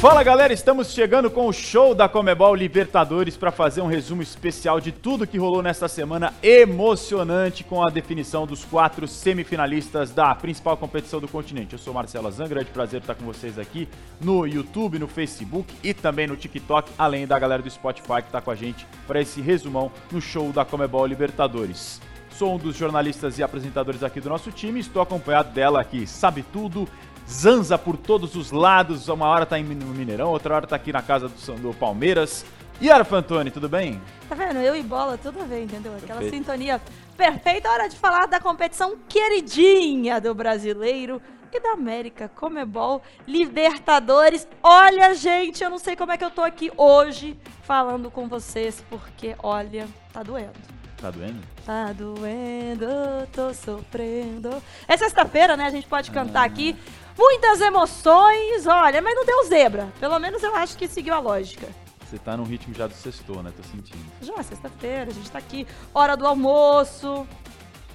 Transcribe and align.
Fala 0.00 0.22
galera, 0.22 0.52
estamos 0.52 0.92
chegando 0.92 1.28
com 1.28 1.48
o 1.48 1.52
show 1.52 1.92
da 1.92 2.08
Comebol 2.08 2.54
Libertadores 2.54 3.36
para 3.36 3.50
fazer 3.50 3.80
um 3.80 3.88
resumo 3.88 4.22
especial 4.22 4.80
de 4.80 4.92
tudo 4.92 5.26
que 5.26 5.36
rolou 5.36 5.60
nesta 5.60 5.88
semana 5.88 6.32
emocionante 6.40 7.64
com 7.64 7.84
a 7.84 7.90
definição 7.90 8.46
dos 8.46 8.64
quatro 8.64 9.08
semifinalistas 9.08 10.12
da 10.12 10.32
principal 10.36 10.76
competição 10.76 11.18
do 11.18 11.26
continente. 11.26 11.72
Eu 11.72 11.80
sou 11.80 11.92
Marcelo 11.92 12.28
Azan, 12.28 12.46
grande 12.46 12.70
prazer 12.70 13.00
estar 13.00 13.16
com 13.16 13.24
vocês 13.24 13.58
aqui 13.58 13.88
no 14.20 14.46
YouTube, 14.46 15.00
no 15.00 15.08
Facebook 15.08 15.74
e 15.82 15.92
também 15.92 16.28
no 16.28 16.36
TikTok, 16.36 16.92
além 16.96 17.26
da 17.26 17.36
galera 17.36 17.60
do 17.60 17.68
Spotify 17.68 18.22
que 18.22 18.28
está 18.28 18.40
com 18.40 18.52
a 18.52 18.54
gente 18.54 18.86
para 19.04 19.20
esse 19.20 19.40
resumão 19.40 19.90
no 20.12 20.20
show 20.20 20.52
da 20.52 20.64
Comebol 20.64 21.06
Libertadores. 21.06 22.00
Sou 22.38 22.54
um 22.54 22.56
dos 22.56 22.76
jornalistas 22.76 23.36
e 23.36 23.42
apresentadores 23.42 24.04
aqui 24.04 24.20
do 24.20 24.28
nosso 24.28 24.52
time, 24.52 24.78
estou 24.78 25.02
acompanhado 25.02 25.52
dela 25.52 25.80
aqui, 25.80 26.06
sabe 26.06 26.44
tudo, 26.52 26.88
zanza 27.28 27.76
por 27.76 27.96
todos 27.96 28.34
os 28.34 28.50
lados. 28.50 29.08
Uma 29.08 29.26
hora 29.26 29.44
tá 29.44 29.58
no 29.58 29.86
Mineirão, 29.86 30.30
outra 30.30 30.54
hora 30.54 30.66
tá 30.66 30.76
aqui 30.76 30.92
na 30.92 31.02
casa 31.02 31.28
do, 31.28 31.52
do 31.54 31.74
Palmeiras. 31.74 32.44
Yara 32.80 33.04
Fantoni, 33.04 33.50
tudo 33.50 33.68
bem? 33.68 34.00
Tá 34.28 34.36
vendo? 34.36 34.58
Eu 34.58 34.76
e 34.76 34.82
bola, 34.82 35.18
tudo 35.18 35.44
bem, 35.44 35.64
entendeu? 35.64 35.92
Aquela 35.96 36.20
Perfeito. 36.20 36.36
sintonia 36.36 36.80
perfeita. 37.16 37.68
Hora 37.68 37.88
de 37.88 37.96
falar 37.96 38.26
da 38.26 38.38
competição 38.38 38.96
queridinha 39.08 40.20
do 40.20 40.32
brasileiro 40.32 41.20
e 41.52 41.60
da 41.60 41.72
América, 41.72 42.30
Comebol, 42.36 43.02
Libertadores. 43.26 44.46
Olha, 44.62 45.12
gente, 45.14 45.64
eu 45.64 45.70
não 45.70 45.78
sei 45.78 45.96
como 45.96 46.12
é 46.12 46.16
que 46.16 46.24
eu 46.24 46.30
tô 46.30 46.42
aqui 46.42 46.70
hoje 46.76 47.36
falando 47.62 48.10
com 48.10 48.28
vocês, 48.28 48.84
porque, 48.88 49.34
olha, 49.42 49.88
tá 50.12 50.22
doendo. 50.22 50.78
Tá 51.00 51.10
doendo? 51.10 51.40
Tá 51.64 51.92
doendo, 51.92 52.86
tô 53.32 53.54
sofrendo. 53.54 54.50
É 54.86 54.96
sexta-feira, 54.96 55.56
né? 55.56 55.64
A 55.64 55.70
gente 55.70 55.86
pode 55.86 56.10
cantar 56.10 56.42
ah. 56.42 56.44
aqui. 56.44 56.76
Muitas 57.18 57.60
emoções, 57.60 58.64
olha, 58.64 59.02
mas 59.02 59.14
não 59.16 59.26
deu 59.26 59.44
zebra. 59.48 59.92
Pelo 59.98 60.20
menos 60.20 60.40
eu 60.40 60.54
acho 60.54 60.76
que 60.76 60.86
seguiu 60.86 61.12
a 61.12 61.18
lógica. 61.18 61.66
Você 62.06 62.16
tá 62.16 62.36
no 62.36 62.44
ritmo 62.44 62.72
já 62.72 62.86
do 62.86 62.94
sextou, 62.94 63.42
né? 63.42 63.52
Tô 63.54 63.62
sentindo. 63.64 64.04
Já, 64.22 64.40
sexta-feira, 64.40 65.10
a 65.10 65.12
gente 65.12 65.28
tá 65.28 65.38
aqui. 65.38 65.66
Hora 65.92 66.16
do 66.16 66.24
almoço. 66.24 67.26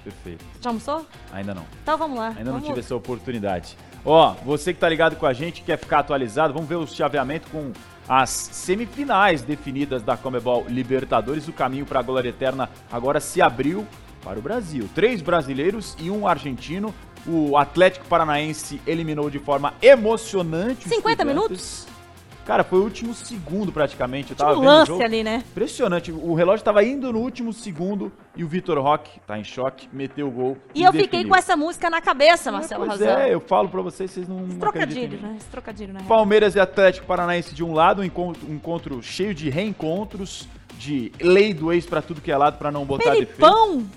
Perfeito. 0.04 0.44
Já 0.60 0.68
almoçou? 0.68 1.06
Ainda 1.32 1.54
não. 1.54 1.64
Então 1.82 1.96
vamos 1.96 2.18
lá. 2.18 2.28
Ainda 2.28 2.44
vamos... 2.44 2.60
não 2.60 2.68
tive 2.68 2.80
essa 2.80 2.94
oportunidade. 2.94 3.78
Ó, 4.04 4.34
você 4.44 4.74
que 4.74 4.78
tá 4.78 4.88
ligado 4.90 5.16
com 5.16 5.24
a 5.24 5.32
gente, 5.32 5.62
quer 5.62 5.78
ficar 5.78 6.00
atualizado, 6.00 6.52
vamos 6.52 6.68
ver 6.68 6.76
o 6.76 6.86
chaveamento 6.86 7.48
com 7.48 7.72
as 8.06 8.28
semifinais 8.28 9.40
definidas 9.40 10.02
da 10.02 10.18
Comebol 10.18 10.66
Libertadores. 10.68 11.48
O 11.48 11.52
caminho 11.52 11.86
para 11.86 12.00
a 12.00 12.02
glória 12.02 12.28
eterna 12.28 12.68
agora 12.92 13.18
se 13.20 13.40
abriu 13.40 13.86
para 14.22 14.38
o 14.38 14.42
Brasil. 14.42 14.86
Três 14.94 15.22
brasileiros 15.22 15.96
e 15.98 16.10
um 16.10 16.28
argentino. 16.28 16.94
O 17.26 17.56
Atlético 17.56 18.06
Paranaense 18.06 18.80
eliminou 18.86 19.30
de 19.30 19.38
forma 19.38 19.74
emocionante. 19.80 20.88
50 20.88 21.24
minutos? 21.24 21.86
Cara, 22.44 22.62
foi 22.62 22.78
o 22.78 22.82
último 22.82 23.14
segundo 23.14 23.72
praticamente. 23.72 24.32
Eu 24.32 24.36
tava 24.36 24.54
vendo 24.54 24.64
lance 24.64 24.90
o 24.90 24.94
jogo. 24.94 25.02
ali, 25.04 25.24
né? 25.24 25.42
Impressionante. 25.50 26.12
O 26.12 26.34
relógio 26.34 26.62
tava 26.62 26.84
indo 26.84 27.10
no 27.10 27.20
último 27.20 27.54
segundo 27.54 28.12
e 28.36 28.44
o 28.44 28.48
Vitor 28.48 28.78
Roque, 28.78 29.18
tá 29.26 29.38
em 29.38 29.44
choque, 29.44 29.88
meteu 29.90 30.28
o 30.28 30.30
gol. 30.30 30.58
E, 30.74 30.80
e 30.80 30.84
eu 30.84 30.92
definiu. 30.92 31.10
fiquei 31.10 31.24
com 31.28 31.34
essa 31.34 31.56
música 31.56 31.88
na 31.88 32.02
cabeça, 32.02 32.52
Marcelo 32.52 32.84
Razão. 32.86 33.18
É, 33.18 33.32
eu 33.32 33.40
falo 33.40 33.70
pra 33.70 33.80
vocês, 33.80 34.10
vocês 34.10 34.28
não. 34.28 34.46
Esse 34.46 34.58
trocadilho, 34.58 35.18
né? 35.20 35.34
Esse 35.38 35.48
trocadilho, 35.48 35.94
né? 35.94 36.00
Palmeiras 36.06 36.54
e 36.54 36.60
Atlético 36.60 37.06
Paranaense 37.06 37.54
de 37.54 37.64
um 37.64 37.72
lado, 37.72 38.02
um 38.02 38.04
encontro, 38.04 38.46
um 38.46 38.54
encontro 38.54 39.02
cheio 39.02 39.32
de 39.34 39.48
reencontros, 39.48 40.46
de 40.78 41.12
lei 41.22 41.54
do 41.54 41.72
ex 41.72 41.86
pra 41.86 42.02
tudo 42.02 42.20
que 42.20 42.30
é 42.30 42.36
lado, 42.36 42.58
pra 42.58 42.70
não 42.70 42.84
botar 42.84 43.12
Felipão 43.12 43.76
defeito. 43.78 43.90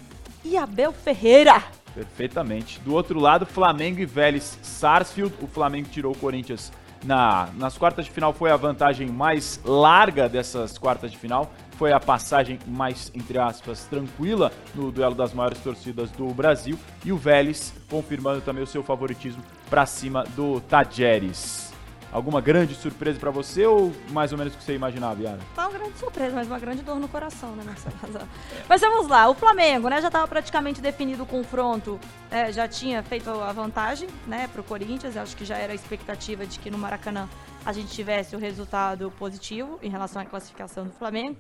e 0.45 0.55
Abel 0.57 0.93
Ferreira. 0.93 1.61
Perfeitamente. 1.97 2.79
Do 2.81 2.93
outro 2.93 3.19
lado, 3.19 3.43
Flamengo 3.43 3.99
e 3.99 4.05
Vélez 4.05 4.59
Sarsfield. 4.61 5.33
O 5.41 5.47
Flamengo 5.47 5.89
tirou 5.89 6.13
o 6.13 6.17
Corinthians 6.17 6.71
na, 7.03 7.49
nas 7.57 7.77
quartas 7.77 8.05
de 8.05 8.11
final 8.11 8.33
foi 8.33 8.51
a 8.51 8.55
vantagem 8.55 9.07
mais 9.07 9.59
larga 9.65 10.29
dessas 10.29 10.77
quartas 10.77 11.11
de 11.11 11.17
final. 11.17 11.51
Foi 11.71 11.91
a 11.91 11.99
passagem 11.99 12.59
mais, 12.67 13.11
entre 13.13 13.37
aspas, 13.37 13.85
tranquila 13.85 14.51
no 14.73 14.91
duelo 14.91 15.15
das 15.15 15.33
maiores 15.33 15.59
torcidas 15.59 16.11
do 16.11 16.27
Brasil. 16.27 16.77
E 17.03 17.11
o 17.11 17.17
Vélez 17.17 17.73
confirmando 17.89 18.41
também 18.41 18.63
o 18.63 18.67
seu 18.67 18.83
favoritismo 18.83 19.43
para 19.69 19.85
cima 19.85 20.23
do 20.35 20.59
Tajeres. 20.61 21.66
Alguma 22.11 22.39
grande 22.39 22.73
surpresa 22.73 23.19
para 23.19 23.31
você 23.31 23.65
ou 23.65 23.93
mais 24.09 24.31
ou 24.31 24.37
menos 24.37 24.53
o 24.53 24.57
que 24.57 24.63
você 24.63 24.73
imaginava, 24.73 25.21
Yara? 25.21 25.39
Tá 25.55 25.67
uma 25.67 25.77
grande 25.77 25.97
surpresa, 25.97 26.35
mas 26.35 26.47
uma 26.47 26.57
grande 26.57 26.81
dor 26.81 26.99
no 26.99 27.07
coração, 27.07 27.51
né, 27.55 27.63
Marcelo? 27.65 28.27
mas 28.67 28.81
vamos 28.81 29.07
lá, 29.07 29.29
o 29.29 29.33
Flamengo, 29.33 29.89
né, 29.89 30.01
já 30.01 30.07
estava 30.07 30.27
praticamente 30.27 30.79
definido 30.79 31.23
o 31.23 31.25
confronto, 31.25 31.99
é, 32.31 32.51
já 32.51 32.67
tinha 32.67 33.03
feito 33.03 33.29
a 33.29 33.51
vantagem, 33.51 34.07
né, 34.25 34.49
pro 34.53 34.63
Corinthians, 34.63 35.17
acho 35.17 35.35
que 35.35 35.43
já 35.43 35.57
era 35.57 35.73
a 35.73 35.75
expectativa 35.75 36.45
de 36.45 36.59
que 36.59 36.71
no 36.71 36.77
Maracanã 36.77 37.27
a 37.65 37.73
gente 37.73 37.89
tivesse 37.89 38.35
o 38.35 38.39
resultado 38.39 39.11
positivo 39.19 39.77
em 39.83 39.89
relação 39.89 40.21
à 40.21 40.25
classificação 40.25 40.85
do 40.85 40.93
Flamengo. 40.93 41.37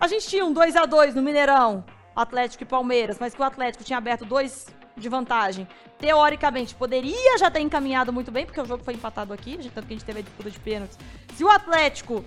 A 0.00 0.08
gente 0.08 0.26
tinha 0.26 0.44
um 0.44 0.52
2 0.52 0.76
a 0.76 0.86
2 0.86 1.14
no 1.14 1.22
Mineirão, 1.22 1.84
Atlético 2.16 2.62
e 2.62 2.66
Palmeiras, 2.66 3.18
mas 3.20 3.34
que 3.34 3.40
o 3.40 3.44
Atlético 3.44 3.84
tinha 3.84 3.98
aberto 3.98 4.24
dois 4.24 4.66
de 4.96 5.08
vantagem, 5.08 5.68
teoricamente, 5.98 6.74
poderia 6.74 7.36
já 7.38 7.50
ter 7.50 7.60
encaminhado 7.60 8.12
muito 8.12 8.32
bem, 8.32 8.46
porque 8.46 8.60
o 8.60 8.64
jogo 8.64 8.82
foi 8.82 8.94
empatado 8.94 9.32
aqui, 9.32 9.58
tanto 9.74 9.86
que 9.86 9.92
a 9.92 9.96
gente 9.96 10.06
teve 10.06 10.20
a 10.20 10.22
disputa 10.22 10.50
de 10.50 10.58
pênaltis. 10.58 10.98
Se 11.34 11.44
o 11.44 11.50
Atlético 11.50 12.24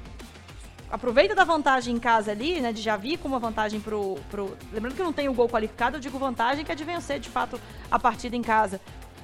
aproveita 0.91 1.35
da 1.35 1.43
vantagem 1.43 1.95
em 1.95 1.99
casa 1.99 2.31
ali, 2.31 2.59
né, 2.59 2.71
de 2.71 2.81
já 2.81 2.95
vir 2.95 3.17
com 3.17 3.27
uma 3.27 3.39
vantagem 3.39 3.79
pro, 3.79 4.15
pro... 4.29 4.57
Lembrando 4.71 4.95
que 4.95 5.03
não 5.03 5.13
tem 5.13 5.27
o 5.27 5.33
gol 5.33 5.47
qualificado, 5.47 5.97
eu 5.97 5.99
digo 5.99 6.17
vantagem 6.17 6.63
que 6.63 6.71
é 6.71 6.75
de 6.75 6.83
vencer, 6.83 7.19
de 7.19 7.29
fato, 7.29 7.59
a 7.89 7.99
partida 7.99 8.35
em 8.35 8.41
casa 8.41 8.79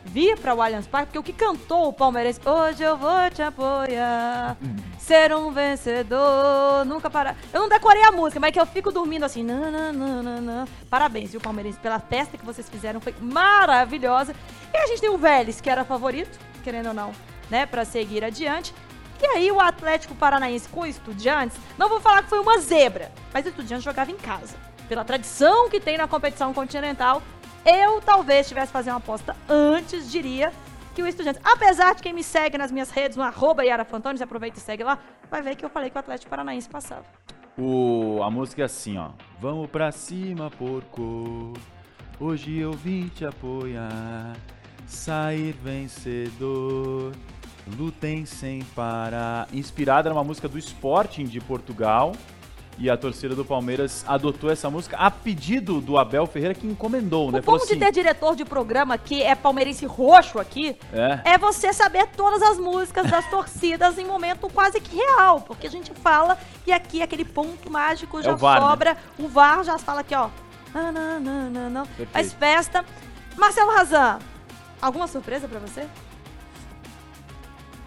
vir 0.05 0.37
para 0.37 0.53
o 0.53 0.61
Allianz 0.61 0.87
Parque, 0.87 1.07
porque 1.07 1.19
o 1.19 1.23
que 1.23 1.33
cantou 1.33 1.89
o 1.89 1.93
palmeirense, 1.93 2.39
hoje 2.45 2.83
eu 2.83 2.95
vou 2.95 3.29
te 3.31 3.41
apoiar, 3.41 4.55
ser 4.99 5.35
um 5.35 5.51
vencedor, 5.51 6.85
nunca 6.85 7.09
parar. 7.09 7.35
Eu 7.51 7.61
não 7.61 7.69
decorei 7.69 8.03
a 8.03 8.11
música, 8.11 8.39
mas 8.39 8.49
é 8.49 8.51
que 8.51 8.59
eu 8.59 8.65
fico 8.65 8.91
dormindo 8.91 9.25
assim, 9.25 9.43
nananana. 9.43 10.67
Parabéns, 10.89 11.31
viu, 11.31 11.41
palmeirense, 11.41 11.79
pela 11.79 11.99
festa 11.99 12.37
que 12.37 12.45
vocês 12.45 12.69
fizeram, 12.69 13.01
foi 13.01 13.13
maravilhosa. 13.19 14.35
E 14.73 14.77
a 14.77 14.87
gente 14.87 15.01
tem 15.01 15.09
o 15.09 15.17
Vélez, 15.17 15.59
que 15.59 15.69
era 15.69 15.83
favorito, 15.83 16.39
querendo 16.63 16.87
ou 16.87 16.93
não, 16.93 17.11
né, 17.49 17.65
para 17.65 17.83
seguir 17.83 18.23
adiante. 18.23 18.73
E 19.21 19.25
aí 19.25 19.51
o 19.51 19.59
Atlético 19.59 20.13
Paranaense 20.13 20.69
com 20.69 20.81
o 20.81 20.85
Estudiantes, 20.85 21.57
não 21.77 21.89
vou 21.89 21.99
falar 21.99 22.23
que 22.23 22.29
foi 22.29 22.39
uma 22.39 22.59
zebra, 22.59 23.11
mas 23.33 23.45
o 23.45 23.49
Estudiantes 23.49 23.83
jogava 23.83 24.11
em 24.11 24.17
casa. 24.17 24.55
Pela 24.87 25.03
tradição 25.03 25.67
que 25.67 25.79
tem 25.79 25.97
na 25.97 26.07
competição 26.07 26.53
continental, 26.53 27.21
eu 27.65 27.99
talvez 28.01 28.47
tivesse 28.47 28.71
fazer 28.71 28.91
uma 28.91 28.97
aposta 28.97 29.35
antes, 29.49 30.11
diria 30.11 30.53
que 30.93 31.03
o 31.03 31.07
Estudiantes, 31.07 31.41
apesar 31.43 31.93
de 31.95 32.01
quem 32.01 32.13
me 32.13 32.23
segue 32.23 32.57
nas 32.57 32.71
minhas 32.71 32.89
redes, 32.89 33.17
no 33.17 33.23
arroba 33.23 33.65
Yara 33.65 33.83
Fantoni, 33.83 34.21
aproveita 34.21 34.57
e 34.57 34.61
segue 34.61 34.83
lá, 34.83 34.97
vai 35.29 35.41
ver 35.41 35.55
que 35.55 35.65
eu 35.65 35.69
falei 35.69 35.89
que 35.89 35.97
o 35.97 35.99
Atlético 35.99 36.29
Paranaense 36.29 36.69
passava. 36.69 37.03
O, 37.57 38.21
a 38.23 38.29
música 38.29 38.61
é 38.61 38.65
assim, 38.65 38.97
ó. 38.97 39.09
Vamos 39.39 39.69
pra 39.69 39.91
cima, 39.91 40.49
porco. 40.51 41.53
Hoje 42.19 42.57
eu 42.57 42.71
vim 42.71 43.07
te 43.07 43.25
apoiar. 43.25 44.35
Sair 44.87 45.53
vencedor. 45.53 47.13
Lutem 47.77 48.25
sem 48.25 48.61
parar. 48.75 49.47
Inspirada 49.51 50.09
numa 50.09 50.23
música 50.23 50.47
do 50.47 50.57
Sporting 50.57 51.25
de 51.25 51.39
Portugal. 51.41 52.13
E 52.77 52.89
a 52.89 52.97
torcida 52.97 53.33
do 53.33 53.45
Palmeiras 53.45 54.03
adotou 54.07 54.49
essa 54.49 54.69
música 54.69 54.97
a 54.97 55.09
pedido 55.09 55.79
do 55.79 55.97
Abel 55.97 56.27
Ferreira, 56.27 56.53
que 56.53 56.67
encomendou, 56.67 57.29
o 57.29 57.31
né? 57.31 57.39
O 57.39 57.41
bom 57.41 57.55
assim, 57.55 57.73
de 57.73 57.79
ter 57.79 57.91
diretor 57.91 58.35
de 58.35 58.43
programa 58.43 58.97
que 58.97 59.23
é 59.23 59.33
palmeirense 59.33 59.85
roxo 59.85 60.39
aqui 60.39 60.75
é. 60.91 61.33
é 61.33 61.37
você 61.37 61.71
saber 61.71 62.07
todas 62.07 62.41
as 62.41 62.57
músicas 62.57 63.09
das 63.09 63.27
torcidas 63.31 63.97
em 63.97 64.05
momento 64.05 64.49
quase 64.49 64.81
que 64.81 64.95
real. 64.95 65.41
Porque 65.41 65.67
a 65.67 65.69
gente 65.69 65.91
fala 65.93 66.37
e 66.67 66.73
aqui 66.73 67.01
aquele 67.01 67.23
ponto 67.23 67.71
mágico 67.71 68.21
já 68.21 68.31
é 68.31 68.33
o 68.33 68.37
VAR, 68.37 68.61
né? 68.61 68.69
sobra. 68.69 68.93
Né? 68.93 68.99
O 69.19 69.27
VAR 69.27 69.63
já 69.63 69.77
fala 69.77 70.01
aqui, 70.01 70.13
ó. 70.13 70.29
Não, 70.73 70.91
não, 70.91 71.19
não, 71.21 71.49
não, 71.49 71.69
não. 71.69 71.85
Faz 72.11 72.33
festa. 72.33 72.83
Marcelo 73.37 73.71
Razan, 73.71 74.19
alguma 74.81 75.07
surpresa 75.07 75.47
para 75.47 75.59
você? 75.59 75.87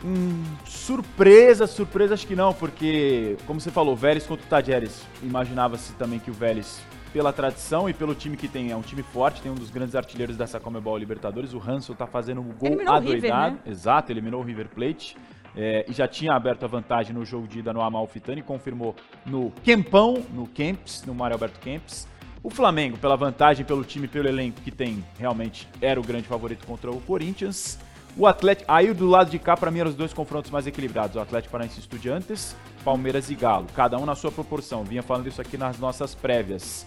Hum, 0.04 0.44
surpresa, 0.64 1.66
surpresa 1.66 2.14
acho 2.14 2.26
que 2.26 2.36
não, 2.36 2.54
porque, 2.54 3.36
como 3.46 3.60
você 3.60 3.70
falou, 3.70 3.96
Vélez 3.96 4.26
contra 4.26 4.46
o 4.46 4.48
Tajeres, 4.48 5.02
imaginava-se 5.22 5.92
também 5.94 6.18
que 6.20 6.30
o 6.30 6.34
Vélez, 6.34 6.80
pela 7.12 7.32
tradição 7.32 7.88
e 7.90 7.92
pelo 7.92 8.14
time 8.14 8.36
que 8.36 8.46
tem, 8.46 8.70
é 8.70 8.76
um 8.76 8.82
time 8.82 9.02
forte, 9.02 9.42
tem 9.42 9.50
um 9.50 9.56
dos 9.56 9.70
grandes 9.70 9.96
artilheiros 9.96 10.36
dessa 10.36 10.60
Comebol 10.60 10.96
Libertadores, 10.96 11.52
o 11.52 11.58
Hansel 11.58 11.96
tá 11.96 12.06
fazendo 12.06 12.40
um 12.40 12.52
gol 12.52 12.68
eliminou 12.68 12.94
adoidado. 12.94 13.54
River, 13.54 13.66
né? 13.66 13.72
Exato, 13.72 14.12
eliminou 14.12 14.40
o 14.40 14.44
River 14.44 14.68
Plate. 14.68 15.16
é, 15.56 15.84
e 15.88 15.92
já 15.92 16.06
tinha 16.06 16.32
aberto 16.34 16.62
a 16.64 16.68
vantagem 16.68 17.12
no 17.12 17.24
jogo 17.24 17.48
de 17.48 17.58
ida 17.58 17.72
no 17.72 17.80
Amalfitani, 17.80 18.42
confirmou 18.42 18.94
no 19.26 19.50
Kempão, 19.64 20.22
no 20.32 20.46
Kemps, 20.46 21.02
no 21.04 21.12
Mário 21.12 21.34
Alberto 21.34 21.58
Kemps. 21.58 22.06
O 22.42 22.50
Flamengo, 22.50 22.96
pela 22.96 23.16
vantagem, 23.16 23.64
pelo 23.64 23.82
time, 23.82 24.06
pelo 24.06 24.28
elenco 24.28 24.60
que 24.60 24.70
tem, 24.70 25.04
realmente 25.18 25.68
era 25.82 25.98
o 25.98 26.04
grande 26.04 26.28
favorito 26.28 26.64
contra 26.64 26.88
o 26.90 27.00
Corinthians. 27.00 27.78
O 28.16 28.26
Atlético, 28.26 28.70
aí 28.70 28.92
do 28.92 29.06
lado 29.06 29.30
de 29.30 29.38
cá, 29.38 29.56
para 29.56 29.70
mim, 29.70 29.80
eram 29.80 29.90
os 29.90 29.96
dois 29.96 30.12
confrontos 30.12 30.50
mais 30.50 30.66
equilibrados. 30.66 31.16
O 31.16 31.20
Atlético 31.20 31.52
Paranaense 31.52 31.78
Estudiantes, 31.78 32.56
Palmeiras 32.84 33.30
e 33.30 33.34
Galo. 33.34 33.66
Cada 33.74 33.96
um 33.98 34.04
na 34.04 34.14
sua 34.14 34.32
proporção. 34.32 34.84
Vinha 34.84 35.02
falando 35.02 35.28
isso 35.28 35.40
aqui 35.40 35.56
nas 35.56 35.78
nossas 35.78 36.14
prévias. 36.14 36.84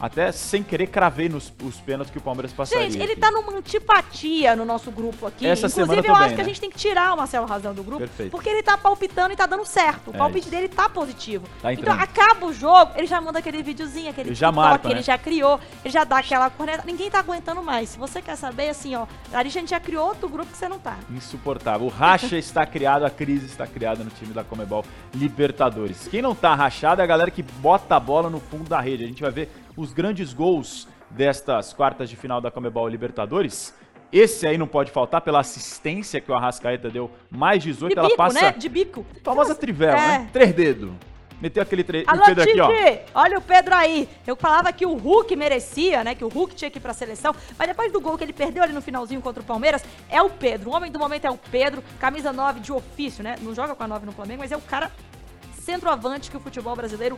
Até 0.00 0.32
sem 0.32 0.62
querer 0.62 0.86
cravei 0.86 1.28
nos 1.28 1.52
os 1.62 1.76
pênaltis 1.76 2.10
que 2.10 2.18
o 2.18 2.20
Palmeiras 2.22 2.52
passaria. 2.52 2.90
Gente, 2.90 3.02
ele 3.02 3.12
aqui. 3.12 3.20
tá 3.20 3.30
numa 3.30 3.52
antipatia 3.52 4.56
no 4.56 4.64
nosso 4.64 4.90
grupo 4.90 5.26
aqui. 5.26 5.46
Essa 5.46 5.66
Inclusive, 5.66 5.82
semana 5.86 6.00
eu 6.00 6.04
também, 6.04 6.22
acho 6.26 6.34
que 6.34 6.40
a 6.40 6.44
né? 6.44 6.48
gente 6.48 6.60
tem 6.60 6.70
que 6.70 6.78
tirar 6.78 7.12
o 7.14 7.16
Marcelo 7.18 7.46
Razão 7.46 7.74
do 7.74 7.82
grupo. 7.82 7.98
Perfeito. 8.00 8.30
Porque 8.30 8.48
ele 8.48 8.62
tá 8.62 8.78
palpitando 8.78 9.32
e 9.32 9.36
tá 9.36 9.44
dando 9.46 9.64
certo. 9.66 10.10
O 10.10 10.14
É 10.14 10.18
palpite 10.18 10.40
isso. 10.46 10.50
dele 10.50 10.68
tá 10.68 10.88
positivo. 10.88 11.46
Tá 11.60 11.72
então 11.72 11.92
acaba 11.92 12.46
o 12.46 12.52
jogo, 12.52 12.92
ele 12.96 13.06
já 13.06 13.20
manda 13.20 13.38
aquele 13.40 13.62
videozinho, 13.62 14.10
aquele 14.10 14.30
Ele 14.30 14.34
já 14.34 14.48
TikTok, 14.48 14.68
marca, 14.70 14.88
ele 14.88 14.94
né? 14.96 15.02
já 15.02 15.18
criou, 15.18 15.60
ele 15.84 15.92
já 15.92 16.04
dá 16.04 16.18
aquela 16.18 16.48
corneta. 16.48 16.82
Ninguém 16.86 17.10
tá 17.10 17.18
aguentando 17.18 17.62
mais. 17.62 17.90
Se 17.90 17.98
você 17.98 18.22
quer 18.22 18.36
saber, 18.36 18.70
assim, 18.70 18.94
ó, 18.94 19.06
a 19.32 19.44
gente 19.44 19.70
já 19.70 19.80
criou 19.80 20.06
outro 20.08 20.28
grupo 20.28 20.50
que 20.50 20.56
você 20.56 20.68
não 20.68 20.78
tá. 20.78 20.96
Insuportável. 21.10 21.86
O 21.86 21.90
racha 21.90 22.36
está 22.38 22.64
criado, 22.64 23.04
a 23.04 23.10
crise 23.10 23.46
está 23.46 23.66
criada 23.66 24.02
no 24.02 24.10
time 24.10 24.32
da 24.32 24.42
Comebol 24.42 24.84
Libertadores. 25.14 26.08
Quem 26.10 26.22
não 26.22 26.34
tá 26.34 26.54
rachado 26.54 27.00
é 27.00 27.04
a 27.04 27.06
galera 27.06 27.30
que 27.30 27.42
bota 27.42 27.96
a 27.96 28.00
bola 28.00 28.30
no 28.30 28.40
fundo 28.40 28.68
da 28.68 28.80
rede. 28.80 29.04
A 29.04 29.06
gente 29.06 29.22
vai 29.22 29.30
ver 29.30 29.48
os 29.76 29.92
grandes 29.92 30.32
gols 30.32 30.86
destas 31.10 31.72
quartas 31.72 32.08
de 32.08 32.16
final 32.16 32.40
da 32.40 32.50
Comebol 32.50 32.86
Libertadores. 32.88 33.74
Esse 34.12 34.46
aí 34.46 34.58
não 34.58 34.66
pode 34.66 34.90
faltar 34.90 35.20
pela 35.20 35.40
assistência 35.40 36.20
que 36.20 36.30
o 36.30 36.34
Arrascaeta 36.34 36.90
deu, 36.90 37.10
mais 37.30 37.62
18, 37.62 37.92
De 37.92 37.98
ela 37.98 38.08
bico, 38.08 38.16
passa 38.16 38.40
né? 38.42 38.52
De 38.52 38.68
bico. 38.68 39.06
famosa 39.22 39.54
trivela, 39.54 40.00
É. 40.00 40.18
né? 40.18 40.30
Três 40.32 40.52
dedos. 40.52 40.90
Meteu 41.40 41.62
aquele 41.62 41.82
tre... 41.82 42.04
Alô, 42.06 42.20
o 42.22 42.26
Pedro 42.26 42.42
aqui, 42.42 42.60
ó. 42.60 42.68
Olha 43.14 43.38
o 43.38 43.40
Pedro 43.40 43.74
aí. 43.74 44.06
Eu 44.26 44.36
falava 44.36 44.70
que 44.74 44.84
o 44.84 44.94
Hulk 44.94 45.34
merecia, 45.36 46.04
né? 46.04 46.14
Que 46.14 46.22
o 46.24 46.28
Hulk 46.28 46.54
tinha 46.54 46.70
que 46.70 46.76
ir 46.76 46.80
pra 46.82 46.92
seleção. 46.92 47.34
Mas 47.58 47.66
depois 47.66 47.90
do 47.90 47.98
gol 47.98 48.18
que 48.18 48.24
ele 48.24 48.32
perdeu 48.34 48.62
ali 48.62 48.74
no 48.74 48.82
finalzinho 48.82 49.22
contra 49.22 49.42
o 49.42 49.46
Palmeiras, 49.46 49.82
é 50.10 50.20
o 50.20 50.28
Pedro. 50.28 50.68
O 50.70 50.74
homem 50.74 50.92
do 50.92 50.98
momento 50.98 51.24
é 51.24 51.30
o 51.30 51.38
Pedro. 51.38 51.82
Camisa 51.98 52.30
9 52.30 52.60
de 52.60 52.70
ofício, 52.72 53.24
né? 53.24 53.36
Não 53.40 53.54
joga 53.54 53.74
com 53.74 53.82
a 53.82 53.88
9 53.88 54.04
no 54.04 54.12
Flamengo, 54.12 54.40
mas 54.42 54.52
é 54.52 54.56
o 54.56 54.60
cara 54.60 54.90
centroavante 55.60 56.30
que 56.30 56.36
o 56.36 56.40
futebol 56.40 56.74
brasileiro 56.74 57.16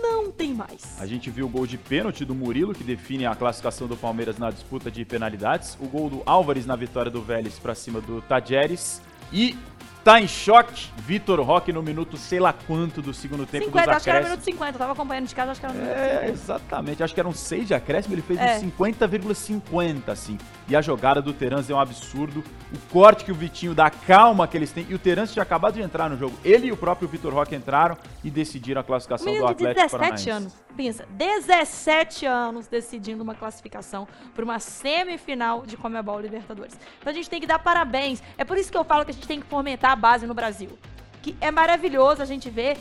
não 0.00 0.30
tem 0.30 0.54
mais. 0.54 1.00
A 1.00 1.06
gente 1.06 1.30
viu 1.30 1.46
o 1.46 1.48
gol 1.48 1.66
de 1.66 1.78
pênalti 1.78 2.24
do 2.24 2.34
Murilo, 2.34 2.74
que 2.74 2.82
define 2.82 3.26
a 3.26 3.34
classificação 3.34 3.86
do 3.86 3.96
Palmeiras 3.96 4.38
na 4.38 4.50
disputa 4.50 4.90
de 4.90 5.04
penalidades. 5.04 5.76
O 5.80 5.86
gol 5.86 6.10
do 6.10 6.22
Álvares 6.26 6.66
na 6.66 6.74
vitória 6.74 7.10
do 7.10 7.22
Vélez 7.22 7.58
pra 7.58 7.74
cima 7.74 8.00
do 8.00 8.20
Tajeres. 8.22 9.00
E 9.32 9.56
tá 10.04 10.20
em 10.20 10.26
choque 10.28 10.90
Vitor 10.98 11.40
Roque 11.40 11.72
no 11.72 11.82
minuto 11.82 12.16
sei 12.16 12.38
lá 12.40 12.52
quanto 12.52 13.00
do 13.02 13.12
segundo 13.12 13.44
tempo 13.46 13.66
50, 13.66 13.86
dos 13.86 13.96
acho 13.96 14.04
que 14.04 14.10
era 14.10 14.18
acréscimos. 14.20 14.44
minuto 14.46 14.58
50. 14.58 14.74
Eu 14.74 14.78
tava 14.78 14.92
acompanhando 14.92 15.26
de 15.26 15.34
casa, 15.34 15.50
acho 15.52 15.60
que 15.60 15.66
era 15.66 15.74
minuto 15.74 15.90
É, 15.90 16.10
50. 16.20 16.30
exatamente. 16.32 17.02
Acho 17.02 17.14
que 17.14 17.20
eram 17.20 17.32
seis 17.32 17.66
de 17.66 17.74
acréscimo, 17.74 18.14
ele 18.14 18.22
fez 18.22 18.38
É. 18.38 18.56
uns 18.56 18.60
50,50, 18.62 20.08
assim. 20.12 20.38
E 20.68 20.76
a 20.76 20.80
jogada 20.80 21.20
do 21.20 21.32
Terence 21.32 21.70
é 21.70 21.74
um 21.74 21.80
absurdo. 21.80 22.42
O 22.72 22.78
corte 22.92 23.24
que 23.24 23.32
o 23.32 23.34
Vitinho 23.34 23.74
dá, 23.74 23.86
a 23.86 23.90
calma 23.90 24.46
que 24.46 24.56
eles 24.56 24.70
têm. 24.72 24.86
E 24.88 24.94
o 24.94 24.98
Terence 24.98 25.32
tinha 25.32 25.42
acabado 25.42 25.74
de 25.74 25.82
entrar 25.82 26.08
no 26.08 26.16
jogo. 26.16 26.36
Ele 26.44 26.68
e 26.68 26.72
o 26.72 26.76
próprio 26.76 27.08
Vitor 27.08 27.32
Roque 27.34 27.54
entraram 27.54 27.96
e 28.24 28.30
decidiram 28.30 28.80
a 28.80 28.84
classificação 28.84 29.26
do 29.26 29.32
menino 29.32 29.46
de 29.48 29.52
Atlético 29.66 29.74
17 29.82 29.90
Paranaense. 29.98 30.30
anos. 30.30 30.54
Pensa, 30.76 31.06
17 31.10 32.24
anos 32.24 32.66
decidindo 32.66 33.22
uma 33.22 33.34
classificação 33.34 34.08
para 34.34 34.44
uma 34.44 34.58
semifinal 34.58 35.66
de 35.66 35.76
Comebol 35.76 36.18
Libertadores. 36.18 36.74
Então 36.98 37.10
a 37.10 37.14
gente 37.14 37.28
tem 37.28 37.40
que 37.40 37.46
dar 37.46 37.58
parabéns. 37.58 38.22
É 38.38 38.44
por 38.44 38.56
isso 38.56 38.70
que 38.70 38.76
eu 38.76 38.84
falo 38.84 39.04
que 39.04 39.10
a 39.10 39.14
gente 39.14 39.28
tem 39.28 39.40
que 39.40 39.46
fomentar 39.46 39.92
a 39.92 39.96
base 39.96 40.26
no 40.26 40.34
Brasil. 40.34 40.78
Que 41.20 41.36
é 41.40 41.50
maravilhoso 41.50 42.22
a 42.22 42.24
gente 42.24 42.48
ver 42.48 42.78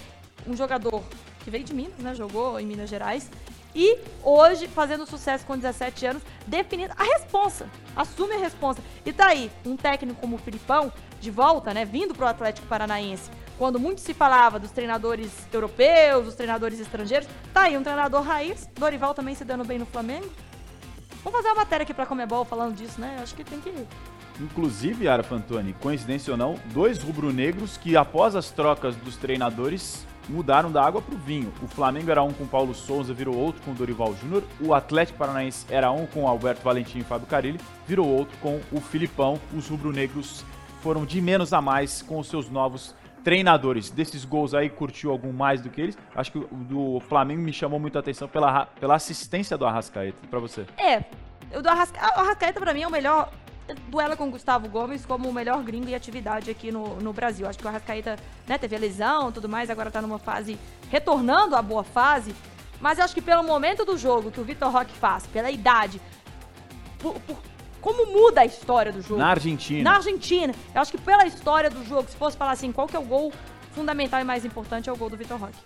um 0.47 0.55
jogador 0.55 1.03
que 1.43 1.49
veio 1.49 1.63
de 1.63 1.73
Minas, 1.73 1.97
né? 1.99 2.15
Jogou 2.15 2.59
em 2.59 2.65
Minas 2.65 2.89
Gerais. 2.89 3.29
E 3.73 3.99
hoje, 4.23 4.67
fazendo 4.67 5.05
sucesso 5.05 5.45
com 5.45 5.55
17 5.55 6.05
anos, 6.05 6.23
definindo 6.45 6.93
a 6.97 7.03
responsa. 7.03 7.69
Assume 7.95 8.35
a 8.35 8.37
responsa. 8.37 8.81
E 9.05 9.13
tá 9.13 9.27
aí, 9.27 9.49
um 9.65 9.77
técnico 9.77 10.19
como 10.19 10.35
o 10.35 10.39
Filipão, 10.39 10.91
de 11.19 11.31
volta, 11.31 11.73
né? 11.73 11.85
Vindo 11.85 12.13
pro 12.13 12.27
Atlético 12.27 12.67
Paranaense. 12.67 13.29
Quando 13.61 13.79
muito 13.79 14.01
se 14.01 14.11
falava 14.11 14.57
dos 14.57 14.71
treinadores 14.71 15.29
europeus, 15.53 16.25
dos 16.25 16.33
treinadores 16.33 16.79
estrangeiros, 16.79 17.29
tá 17.53 17.61
aí 17.65 17.77
um 17.77 17.83
treinador 17.83 18.23
raiz. 18.23 18.67
Dorival 18.75 19.13
também 19.13 19.35
se 19.35 19.45
dando 19.45 19.63
bem 19.63 19.77
no 19.77 19.85
Flamengo. 19.85 20.25
Vamos 21.23 21.37
fazer 21.37 21.49
uma 21.49 21.57
matéria 21.57 21.83
aqui 21.83 21.93
pra 21.93 22.07
Comebol 22.07 22.43
falando 22.43 22.75
disso, 22.75 22.99
né? 22.99 23.19
Acho 23.21 23.35
que 23.35 23.43
tem 23.43 23.59
que. 23.59 23.71
Inclusive, 24.39 25.07
Ara 25.07 25.21
Fantoni, 25.21 25.73
coincidência 25.73 26.31
ou 26.31 26.37
não, 26.39 26.55
dois 26.73 26.97
rubro-negros 27.03 27.77
que 27.77 27.95
após 27.95 28.35
as 28.35 28.49
trocas 28.49 28.95
dos 28.95 29.15
treinadores 29.15 30.07
mudaram 30.27 30.71
da 30.71 30.83
água 30.83 30.99
pro 30.99 31.15
vinho. 31.15 31.53
O 31.61 31.67
Flamengo 31.67 32.09
era 32.09 32.23
um 32.23 32.33
com 32.33 32.47
Paulo 32.47 32.73
Souza, 32.73 33.13
virou 33.13 33.37
outro 33.37 33.61
com 33.61 33.75
Dorival 33.75 34.15
Júnior. 34.15 34.43
O 34.59 34.73
Atlético 34.73 35.19
Paranaense 35.19 35.67
era 35.69 35.91
um 35.91 36.07
com 36.07 36.27
Alberto 36.27 36.63
Valentim 36.63 36.97
e 36.97 37.03
Fábio 37.03 37.27
Carilli, 37.27 37.61
virou 37.85 38.07
outro 38.07 38.35
com 38.39 38.59
o 38.71 38.81
Filipão. 38.81 39.39
Os 39.55 39.69
rubro-negros 39.69 40.43
foram 40.81 41.05
de 41.05 41.21
menos 41.21 41.53
a 41.53 41.61
mais 41.61 42.01
com 42.01 42.17
os 42.17 42.27
seus 42.27 42.49
novos 42.49 42.95
treinadores. 43.23 43.89
Desses 43.89 44.25
gols 44.25 44.53
aí, 44.53 44.69
curtiu 44.69 45.11
algum 45.11 45.31
mais 45.31 45.61
do 45.61 45.69
que 45.69 45.81
eles? 45.81 45.97
Acho 46.15 46.31
que 46.31 46.37
o 46.37 46.47
do 46.51 46.99
Flamengo 47.01 47.41
me 47.41 47.53
chamou 47.53 47.79
muito 47.79 47.97
atenção 47.97 48.27
pela, 48.27 48.65
pela 48.65 48.95
assistência 48.95 49.57
do 49.57 49.65
Arrascaeta. 49.65 50.27
Pra 50.29 50.39
você. 50.39 50.65
É, 50.77 51.03
o 51.55 51.61
do 51.61 51.69
Arrasca... 51.69 51.99
Arrascaeta 51.99 52.59
pra 52.59 52.73
mim 52.73 52.83
é 52.83 52.87
o 52.87 52.91
melhor. 52.91 53.31
Duela 53.87 54.17
com 54.17 54.27
o 54.27 54.31
Gustavo 54.31 54.67
Gomes 54.67 55.05
como 55.05 55.29
o 55.29 55.33
melhor 55.33 55.63
gringo 55.63 55.87
em 55.87 55.95
atividade 55.95 56.49
aqui 56.49 56.71
no, 56.71 56.95
no 56.95 57.13
Brasil. 57.13 57.47
Acho 57.47 57.57
que 57.57 57.65
o 57.65 57.69
Arrascaeta 57.69 58.17
né, 58.45 58.57
teve 58.57 58.75
a 58.75 58.79
lesão 58.79 59.29
e 59.29 59.31
tudo 59.31 59.47
mais, 59.47 59.69
agora 59.69 59.89
tá 59.89 60.01
numa 60.01 60.19
fase. 60.19 60.57
retornando 60.89 61.55
à 61.55 61.61
boa 61.61 61.83
fase. 61.83 62.35
Mas 62.81 62.99
acho 62.99 63.13
que 63.13 63.21
pelo 63.21 63.43
momento 63.43 63.85
do 63.85 63.97
jogo 63.97 64.31
que 64.31 64.41
o 64.41 64.43
Vitor 64.43 64.71
Roque 64.71 64.93
faz, 64.93 65.27
pela 65.27 65.51
idade, 65.51 66.01
por, 66.97 67.13
por 67.21 67.37
como 67.81 68.05
muda 68.11 68.41
a 68.41 68.45
história 68.45 68.91
do 68.91 69.01
jogo. 69.01 69.17
Na 69.19 69.29
Argentina. 69.29 69.89
Na 69.89 69.97
Argentina. 69.97 70.53
Eu 70.73 70.81
acho 70.81 70.91
que 70.91 70.97
pela 70.97 71.25
história 71.25 71.69
do 71.69 71.83
jogo, 71.85 72.09
se 72.09 72.15
fosse 72.15 72.37
falar 72.37 72.51
assim, 72.51 72.71
qual 72.71 72.87
que 72.87 72.95
é 72.95 72.99
o 72.99 73.03
gol 73.03 73.33
fundamental 73.73 74.21
e 74.21 74.23
mais 74.23 74.45
importante, 74.45 74.89
é 74.89 74.93
o 74.93 74.95
gol 74.97 75.09
do 75.09 75.17
Vitor 75.17 75.37
Roque. 75.39 75.57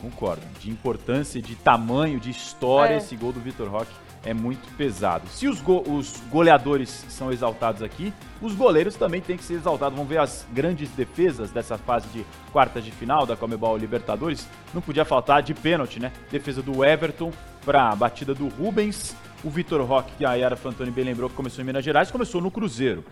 Concordo. 0.00 0.42
De 0.60 0.70
importância, 0.70 1.40
de 1.40 1.54
tamanho, 1.56 2.20
de 2.20 2.30
história, 2.30 2.94
É. 2.94 2.98
esse 2.98 3.16
gol 3.16 3.32
do 3.32 3.40
Vitor 3.40 3.68
Roque 3.68 3.90
é 4.24 4.34
muito 4.34 4.68
pesado. 4.76 5.26
Se 5.28 5.46
os, 5.48 5.60
go- 5.60 5.82
os 5.88 6.20
goleadores 6.30 6.90
são 7.08 7.32
exaltados 7.32 7.80
aqui, 7.82 8.12
os 8.42 8.54
goleiros 8.54 8.94
também 8.96 9.20
têm 9.22 9.36
que 9.38 9.44
ser 9.44 9.54
exaltados. 9.54 9.96
Vamos 9.96 10.10
ver 10.10 10.18
as 10.18 10.46
grandes 10.52 10.90
defesas 10.90 11.50
dessa 11.50 11.78
fase 11.78 12.06
de 12.08 12.26
quartas 12.52 12.84
de 12.84 12.90
final 12.90 13.24
da 13.24 13.36
Comebol 13.36 13.76
Libertadores. 13.76 14.46
Não 14.74 14.82
podia 14.82 15.04
faltar 15.04 15.42
de 15.42 15.54
pênalti, 15.54 15.98
né? 15.98 16.12
Defesa 16.30 16.60
do 16.60 16.84
Everton 16.84 17.32
para 17.64 17.88
a 17.90 17.96
batida 17.96 18.34
do 18.34 18.48
Rubens. 18.48 19.16
O 19.46 19.48
Vitor 19.48 19.80
Roque, 19.82 20.10
que 20.18 20.24
a 20.24 20.34
Yara 20.34 20.56
Fantoni 20.56 20.90
bem 20.90 21.04
lembrou 21.04 21.30
que 21.30 21.36
começou 21.36 21.62
em 21.62 21.64
Minas 21.64 21.84
Gerais, 21.84 22.10
começou 22.10 22.40
no 22.40 22.50
Cruzeiro. 22.50 23.04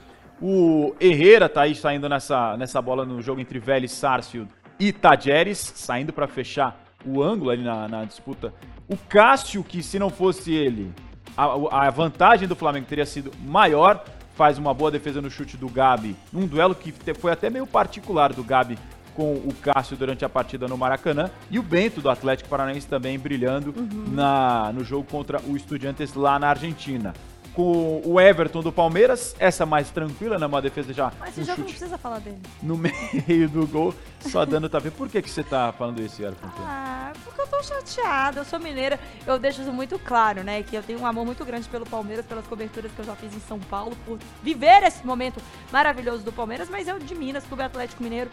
O 0.42 0.92
Herrera 0.98 1.48
tá 1.48 1.62
aí 1.62 1.76
saindo 1.76 2.08
nessa, 2.08 2.56
nessa 2.56 2.82
bola 2.82 3.04
no 3.04 3.22
jogo 3.22 3.40
entre 3.40 3.60
Vélez, 3.60 3.92
Sarsfield 3.92 4.50
e 4.76 4.92
Tajeres, 4.92 5.58
saindo 5.76 6.12
para 6.12 6.26
fechar 6.26 6.84
o 7.06 7.22
ângulo 7.22 7.50
ali 7.50 7.62
na, 7.62 7.86
na 7.86 8.04
disputa. 8.04 8.52
O 8.88 8.96
Cássio, 8.96 9.62
que 9.62 9.80
se 9.80 9.96
não 9.96 10.10
fosse 10.10 10.52
ele, 10.52 10.92
a, 11.36 11.86
a 11.86 11.90
vantagem 11.90 12.48
do 12.48 12.56
Flamengo 12.56 12.86
teria 12.88 13.06
sido 13.06 13.30
maior, 13.44 14.04
faz 14.34 14.58
uma 14.58 14.74
boa 14.74 14.90
defesa 14.90 15.22
no 15.22 15.30
chute 15.30 15.56
do 15.56 15.68
Gabi, 15.68 16.16
num 16.32 16.48
duelo 16.48 16.74
que 16.74 16.92
foi 17.14 17.30
até 17.30 17.48
meio 17.48 17.64
particular 17.64 18.32
do 18.32 18.42
Gabi 18.42 18.76
com 19.14 19.32
o 19.34 19.54
Cássio 19.62 19.96
durante 19.96 20.24
a 20.24 20.28
partida 20.28 20.66
no 20.68 20.76
Maracanã, 20.76 21.30
e 21.50 21.58
o 21.58 21.62
Bento 21.62 22.00
do 22.00 22.10
Atlético 22.10 22.48
Paranaense 22.48 22.86
também 22.86 23.18
brilhando 23.18 23.74
na, 24.10 24.72
no 24.72 24.84
jogo 24.84 25.06
contra 25.10 25.40
o 25.42 25.56
Estudiantes 25.56 26.14
lá 26.14 26.38
na 26.38 26.48
Argentina. 26.48 27.14
Com 27.54 28.02
o 28.04 28.20
Everton 28.20 28.62
do 28.62 28.72
Palmeiras, 28.72 29.36
essa 29.38 29.64
mais 29.64 29.88
tranquila, 29.88 30.36
né? 30.40 30.44
Uma 30.44 30.60
defesa 30.60 30.92
já 30.92 31.12
Mas 31.20 31.38
esse 31.38 31.42
um 31.42 31.44
jogo 31.44 31.60
não 31.60 31.68
precisa 31.68 31.96
falar 31.96 32.18
dele. 32.18 32.38
no 32.60 32.74
meio 32.76 33.48
do 33.48 33.64
gol, 33.64 33.94
só 34.18 34.44
dando 34.44 34.68
tapê. 34.68 34.90
Por 34.90 35.08
que, 35.08 35.22
que 35.22 35.30
você 35.30 35.44
tá 35.44 35.72
falando 35.72 36.02
isso, 36.02 36.20
Yara 36.20 36.34
Fonteira? 36.34 36.64
Ah, 36.68 37.12
porque 37.22 37.40
eu 37.40 37.46
tô 37.46 37.62
chateada, 37.62 38.40
eu 38.40 38.44
sou 38.44 38.58
mineira, 38.58 38.98
eu 39.24 39.38
deixo 39.38 39.62
isso 39.62 39.72
muito 39.72 39.96
claro, 40.00 40.42
né? 40.42 40.64
Que 40.64 40.74
eu 40.74 40.82
tenho 40.82 40.98
um 40.98 41.06
amor 41.06 41.24
muito 41.24 41.44
grande 41.44 41.68
pelo 41.68 41.86
Palmeiras, 41.86 42.26
pelas 42.26 42.44
coberturas 42.44 42.90
que 42.90 42.98
eu 42.98 43.04
já 43.04 43.14
fiz 43.14 43.32
em 43.32 43.40
São 43.40 43.60
Paulo, 43.60 43.96
por 44.04 44.18
viver 44.42 44.82
esse 44.82 45.06
momento 45.06 45.40
maravilhoso 45.70 46.24
do 46.24 46.32
Palmeiras, 46.32 46.68
mas 46.68 46.88
eu 46.88 46.98
de 46.98 47.14
Minas, 47.14 47.44
Clube 47.44 47.62
Atlético 47.62 48.02
Mineiro. 48.02 48.30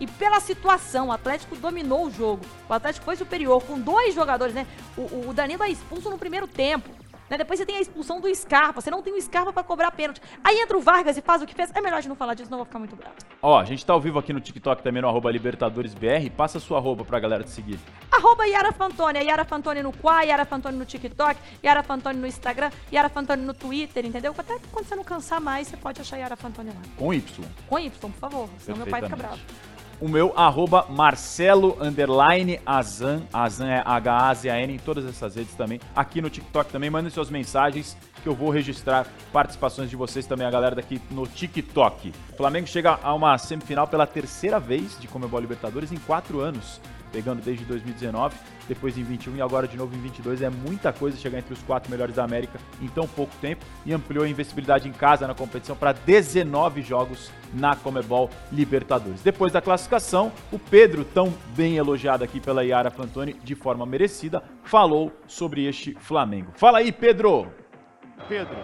E 0.00 0.06
pela 0.06 0.40
situação, 0.40 1.08
o 1.08 1.12
Atlético 1.12 1.54
dominou 1.56 2.06
o 2.06 2.10
jogo. 2.10 2.44
O 2.68 2.72
Atlético 2.72 3.04
foi 3.04 3.16
superior 3.16 3.62
com 3.62 3.78
dois 3.78 4.14
jogadores, 4.14 4.54
né? 4.54 4.66
O, 4.96 5.28
o 5.28 5.34
Danilo 5.34 5.62
é 5.62 5.70
expulso 5.70 6.08
no 6.08 6.18
primeiro 6.18 6.48
tempo. 6.48 6.88
Né? 7.30 7.38
Depois 7.38 7.60
você 7.60 7.64
tem 7.64 7.76
a 7.76 7.80
expulsão 7.80 8.20
do 8.20 8.34
Scarpa, 8.34 8.80
você 8.80 8.90
não 8.90 9.00
tem 9.00 9.14
o 9.14 9.22
Scarpa 9.22 9.52
pra 9.52 9.62
cobrar 9.62 9.92
pênalti. 9.92 10.20
Aí 10.42 10.58
entra 10.58 10.76
o 10.76 10.80
Vargas 10.80 11.16
e 11.16 11.22
faz 11.22 11.40
o 11.40 11.46
que 11.46 11.54
fez. 11.54 11.70
É 11.72 11.80
melhor 11.80 11.98
a 11.98 12.00
gente 12.00 12.08
não 12.08 12.16
falar 12.16 12.34
disso, 12.34 12.46
senão 12.46 12.58
eu 12.58 12.64
vou 12.64 12.66
ficar 12.66 12.80
muito 12.80 12.96
bravo. 12.96 13.14
Ó, 13.40 13.58
a 13.58 13.64
gente 13.64 13.86
tá 13.86 13.92
ao 13.92 14.00
vivo 14.00 14.18
aqui 14.18 14.32
no 14.32 14.40
TikTok 14.40 14.82
também 14.82 15.00
no 15.00 15.08
arroba 15.08 15.30
LibertadoresBR. 15.30 16.28
Passa 16.36 16.58
sua 16.58 16.78
arroba 16.78 17.04
pra 17.04 17.20
galera 17.20 17.44
te 17.44 17.50
seguir. 17.50 17.78
Arroba 18.10 18.46
Yara 18.46 18.72
Fantoni, 18.72 19.18
é 19.18 19.24
Yara 19.24 19.44
Fantoni 19.44 19.80
no 19.80 19.92
Qua, 19.92 20.22
Yara 20.22 20.44
Fantoni 20.44 20.76
no 20.76 20.84
TikTok, 20.84 21.38
Yara 21.64 21.84
Fantoni 21.84 22.18
no 22.18 22.26
Instagram, 22.26 22.70
Yara 22.92 23.08
Fantoni 23.08 23.42
no 23.44 23.54
Twitter, 23.54 24.04
entendeu? 24.04 24.34
Até 24.36 24.58
quando 24.72 24.86
você 24.86 24.96
não 24.96 25.04
cansar 25.04 25.40
mais, 25.40 25.68
você 25.68 25.76
pode 25.76 26.00
achar 26.00 26.16
Yara 26.16 26.34
Fantoni 26.34 26.70
lá. 26.70 26.82
Com 26.96 27.14
Y. 27.14 27.44
Com 27.68 27.78
Y, 27.78 27.90
por 28.10 28.18
favor, 28.18 28.48
senão 28.58 28.78
meu 28.78 28.88
pai 28.88 29.02
fica 29.02 29.14
bravo. 29.14 29.38
O 30.00 30.08
meu, 30.08 30.32
arroba 30.34 30.86
Marcelo 30.88 31.76
underline 31.78 32.58
Azan. 32.64 33.22
Azan 33.30 33.68
é 33.68 33.82
H-A-Z-A-N 33.84 34.74
em 34.74 34.78
todas 34.78 35.04
essas 35.04 35.34
redes 35.36 35.54
também. 35.54 35.78
Aqui 35.94 36.22
no 36.22 36.30
TikTok 36.30 36.72
também. 36.72 36.88
Mandem 36.88 37.10
suas 37.10 37.28
mensagens 37.28 37.98
que 38.22 38.26
eu 38.26 38.34
vou 38.34 38.48
registrar 38.48 39.06
participações 39.30 39.90
de 39.90 39.96
vocês 39.96 40.26
também, 40.26 40.46
a 40.46 40.50
galera 40.50 40.74
daqui 40.74 41.02
no 41.10 41.26
TikTok. 41.26 42.14
O 42.32 42.36
Flamengo 42.36 42.66
chega 42.66 42.98
a 43.02 43.12
uma 43.12 43.36
semifinal 43.36 43.86
pela 43.86 44.06
terceira 44.06 44.58
vez 44.58 44.98
de 44.98 45.06
Comebol 45.06 45.38
Libertadores 45.38 45.92
em 45.92 45.98
quatro 45.98 46.40
anos. 46.40 46.80
Pegando 47.12 47.42
desde 47.42 47.66
2019, 47.66 48.34
depois 48.70 48.96
em 48.96 49.02
21 49.02 49.36
e 49.36 49.42
agora 49.42 49.66
de 49.66 49.76
novo 49.76 49.96
em 49.96 50.00
22. 50.00 50.42
É 50.42 50.48
muita 50.48 50.92
coisa 50.92 51.16
chegar 51.16 51.38
entre 51.38 51.52
os 51.52 51.60
quatro 51.62 51.90
melhores 51.90 52.14
da 52.14 52.22
América 52.22 52.60
em 52.80 52.86
tão 52.86 53.06
pouco 53.06 53.34
tempo 53.40 53.64
e 53.84 53.92
ampliou 53.92 54.24
a 54.24 54.28
invencibilidade 54.28 54.88
em 54.88 54.92
casa 54.92 55.26
na 55.26 55.34
competição 55.34 55.74
para 55.74 55.92
19 55.92 56.80
jogos 56.80 57.32
na 57.52 57.74
Comebol 57.74 58.30
Libertadores. 58.52 59.22
Depois 59.22 59.52
da 59.52 59.60
classificação, 59.60 60.30
o 60.52 60.58
Pedro, 60.58 61.04
tão 61.04 61.34
bem 61.56 61.78
elogiado 61.78 62.22
aqui 62.22 62.38
pela 62.38 62.64
Yara 62.64 62.92
Fantoni 62.92 63.34
de 63.34 63.56
forma 63.56 63.84
merecida, 63.84 64.40
falou 64.62 65.12
sobre 65.26 65.66
este 65.66 65.94
Flamengo. 65.94 66.52
Fala 66.54 66.78
aí, 66.78 66.92
Pedro! 66.92 67.52
Pedro, 68.28 68.56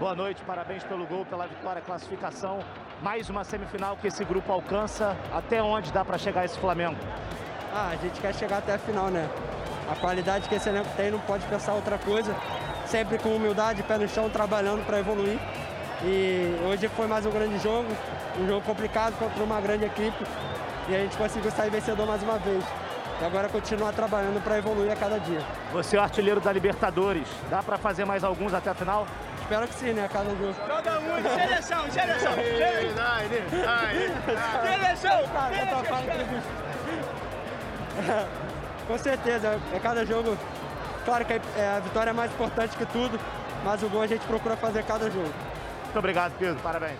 boa 0.00 0.16
noite, 0.16 0.42
parabéns 0.44 0.82
pelo 0.82 1.06
gol, 1.06 1.24
pela 1.26 1.46
vitória, 1.46 1.80
classificação. 1.80 2.58
Mais 3.00 3.30
uma 3.30 3.44
semifinal 3.44 3.96
que 3.96 4.08
esse 4.08 4.24
grupo 4.24 4.50
alcança. 4.50 5.16
Até 5.32 5.62
onde 5.62 5.92
dá 5.92 6.04
para 6.04 6.18
chegar 6.18 6.44
esse 6.44 6.58
Flamengo? 6.58 6.96
Ah, 7.78 7.90
a 7.92 7.96
gente 7.96 8.18
quer 8.22 8.34
chegar 8.34 8.56
até 8.56 8.72
a 8.72 8.78
final, 8.78 9.08
né? 9.08 9.28
A 9.92 9.94
qualidade 9.96 10.48
que 10.48 10.54
esse 10.54 10.66
elenco 10.66 10.88
tem 10.96 11.10
não 11.10 11.18
pode 11.18 11.44
pensar 11.44 11.74
outra 11.74 11.98
coisa. 11.98 12.34
Sempre 12.86 13.18
com 13.18 13.36
humildade, 13.36 13.82
pé 13.82 13.98
no 13.98 14.08
chão, 14.08 14.30
trabalhando 14.30 14.82
para 14.86 14.98
evoluir. 14.98 15.38
E 16.02 16.56
hoje 16.66 16.88
foi 16.88 17.06
mais 17.06 17.26
um 17.26 17.30
grande 17.30 17.58
jogo, 17.58 17.86
um 18.40 18.46
jogo 18.48 18.62
complicado 18.62 19.12
contra 19.18 19.44
uma 19.44 19.60
grande 19.60 19.84
equipe. 19.84 20.24
E 20.88 20.94
a 20.94 21.00
gente 21.00 21.18
conseguiu 21.18 21.50
sair 21.50 21.68
vencedor 21.68 22.06
mais 22.06 22.22
uma 22.22 22.38
vez. 22.38 22.64
E 23.20 23.24
agora 23.26 23.46
continuar 23.50 23.92
trabalhando 23.92 24.42
para 24.42 24.56
evoluir 24.56 24.90
a 24.90 24.96
cada 24.96 25.20
dia. 25.20 25.40
Você 25.74 25.98
é 25.98 26.00
o 26.00 26.02
artilheiro 26.02 26.40
da 26.40 26.50
Libertadores. 26.50 27.28
Dá 27.50 27.62
para 27.62 27.76
fazer 27.76 28.06
mais 28.06 28.24
alguns 28.24 28.54
até 28.54 28.70
a 28.70 28.74
final? 28.74 29.06
Espero 29.42 29.68
que 29.68 29.74
sim, 29.74 29.92
né? 29.92 30.08
Cada 30.10 30.30
jogo. 30.30 30.54
Todo 30.66 31.00
mundo, 31.02 31.28
seleção, 31.28 31.90
seleção. 31.90 32.32
Seleção, 34.62 35.28
Cara, 35.32 35.54
eu 35.54 36.65
Com 38.86 38.98
certeza, 38.98 39.58
é 39.72 39.78
cada 39.78 40.04
jogo. 40.04 40.36
Claro 41.04 41.24
que 41.24 41.32
é, 41.32 41.76
a 41.76 41.80
vitória 41.80 42.10
é 42.10 42.12
mais 42.12 42.32
importante 42.32 42.76
que 42.76 42.86
tudo, 42.86 43.18
mas 43.64 43.82
o 43.82 43.88
gol 43.88 44.02
a 44.02 44.06
gente 44.06 44.24
procura 44.26 44.56
fazer 44.56 44.84
cada 44.84 45.10
jogo. 45.10 45.32
Muito 45.84 45.98
obrigado, 45.98 46.32
Pedro. 46.38 46.60
Parabéns. 46.62 46.98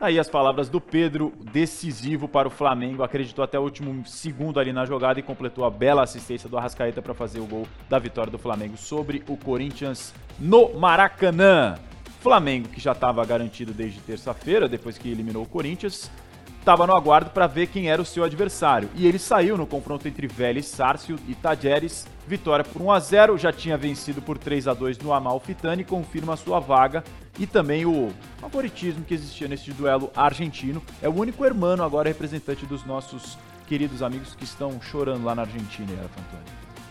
Aí 0.00 0.16
as 0.16 0.28
palavras 0.28 0.68
do 0.68 0.80
Pedro, 0.80 1.32
decisivo 1.52 2.28
para 2.28 2.46
o 2.46 2.50
Flamengo, 2.50 3.02
acreditou 3.02 3.42
até 3.44 3.58
o 3.58 3.62
último 3.62 4.06
segundo 4.06 4.60
ali 4.60 4.72
na 4.72 4.84
jogada 4.84 5.18
e 5.18 5.24
completou 5.24 5.64
a 5.64 5.70
bela 5.70 6.04
assistência 6.04 6.48
do 6.48 6.56
Arrascaeta 6.56 7.02
para 7.02 7.14
fazer 7.14 7.40
o 7.40 7.46
gol 7.46 7.66
da 7.88 7.98
vitória 7.98 8.30
do 8.30 8.38
Flamengo 8.38 8.76
sobre 8.76 9.24
o 9.28 9.36
Corinthians 9.36 10.14
no 10.38 10.72
Maracanã. 10.74 11.74
Flamengo, 12.20 12.68
que 12.68 12.80
já 12.80 12.92
estava 12.92 13.24
garantido 13.24 13.72
desde 13.72 14.00
terça-feira, 14.00 14.68
depois 14.68 14.98
que 14.98 15.08
eliminou 15.10 15.44
o 15.44 15.48
Corinthians, 15.48 16.10
estava 16.58 16.86
no 16.86 16.94
aguardo 16.94 17.30
para 17.30 17.46
ver 17.46 17.68
quem 17.68 17.88
era 17.88 18.02
o 18.02 18.04
seu 18.04 18.24
adversário. 18.24 18.90
E 18.94 19.06
ele 19.06 19.18
saiu 19.18 19.56
no 19.56 19.66
confronto 19.66 20.06
entre 20.06 20.26
Vélez, 20.26 20.66
Sárcio 20.66 21.18
e 21.26 21.34
Tajeres. 21.34 22.06
Vitória 22.26 22.64
por 22.64 22.82
1 22.82 22.92
a 22.92 23.00
0 23.00 23.38
já 23.38 23.50
tinha 23.50 23.78
vencido 23.78 24.20
por 24.20 24.36
3 24.36 24.68
a 24.68 24.74
2 24.74 24.98
no 24.98 25.12
Amalfitani, 25.14 25.84
confirma 25.84 26.34
a 26.34 26.36
sua 26.36 26.60
vaga. 26.60 27.02
E 27.38 27.46
também 27.46 27.86
o 27.86 28.12
favoritismo 28.38 29.04
que 29.04 29.14
existia 29.14 29.48
nesse 29.48 29.72
duelo 29.72 30.10
argentino. 30.14 30.82
É 31.00 31.08
o 31.08 31.14
único 31.14 31.44
hermano 31.44 31.82
agora 31.82 32.08
representante 32.08 32.66
dos 32.66 32.84
nossos 32.84 33.38
queridos 33.66 34.02
amigos 34.02 34.34
que 34.34 34.44
estão 34.44 34.80
chorando 34.82 35.24
lá 35.24 35.34
na 35.34 35.42
Argentina, 35.42 35.92
Era 35.92 36.08
Fantoni. 36.08 36.42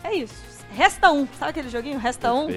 É 0.03 0.15
isso. 0.15 0.41
Resta 0.71 1.11
um. 1.11 1.27
Sabe 1.37 1.51
aquele 1.51 1.69
joguinho? 1.69 1.99
Resta 1.99 2.33
um. 2.33 2.47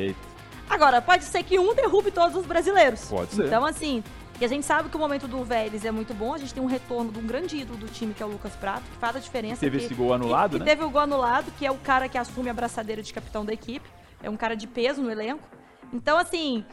Agora, 0.71 1.03
pode 1.03 1.25
ser 1.25 1.43
que 1.43 1.59
um 1.59 1.75
derrube 1.75 2.11
todos 2.11 2.37
os 2.37 2.47
brasileiros. 2.47 3.05
Pode 3.07 3.35
ser. 3.35 3.47
Então, 3.47 3.65
assim, 3.67 4.03
e 4.41 4.45
a 4.45 4.49
gente 4.49 4.65
sabe 4.65 4.89
que 4.89 4.97
o 4.97 5.01
momento 5.01 5.27
do 5.29 5.45
Vélez 5.45 5.85
é 5.85 5.91
muito 5.91 6.15
bom. 6.15 6.33
A 6.33 6.39
gente 6.39 6.55
tem 6.55 6.63
um 6.63 6.67
retorno 6.67 7.11
de 7.11 7.19
um 7.19 7.27
grande 7.27 7.57
ídolo 7.59 7.79
do 7.79 7.89
time, 7.89 8.15
que 8.15 8.23
é 8.23 8.27
o 8.27 8.29
Lucas 8.31 8.55
Prato, 8.55 8.83
que 8.91 8.97
faz 8.99 9.17
a 9.17 9.19
diferença. 9.19 9.61
Teve 9.61 9.79
que- 9.79 9.85
esse 9.87 9.95
gol 9.95 10.15
anulado, 10.15 10.53
que, 10.53 10.59
né? 10.61 10.65
que 10.65 10.71
teve 10.71 10.85
o 10.85 10.89
gol 10.91 11.01
anulado, 11.03 11.53
que 11.59 11.67
é 11.67 11.71
o 11.71 11.77
cara 11.77 12.09
que 12.09 12.17
assume 12.17 12.49
a 12.49 12.55
braçadeira 12.55 13.03
de 13.03 13.13
capitão 13.13 13.45
da 13.45 13.53
equipe. 13.53 13.87
É 14.23 14.31
um 14.31 14.37
cara 14.37 14.55
de 14.55 14.67
peso 14.67 15.03
no 15.03 15.11
elenco. 15.11 15.43
Então, 15.93 16.17
assim. 16.17 16.65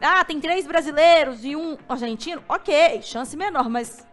Ah, 0.00 0.24
tem 0.24 0.40
três 0.40 0.64
brasileiros 0.66 1.44
e 1.44 1.54
um 1.56 1.76
argentino. 1.88 2.40
Ok, 2.48 3.02
chance 3.02 3.36
menor, 3.36 3.68
mas 3.68 4.06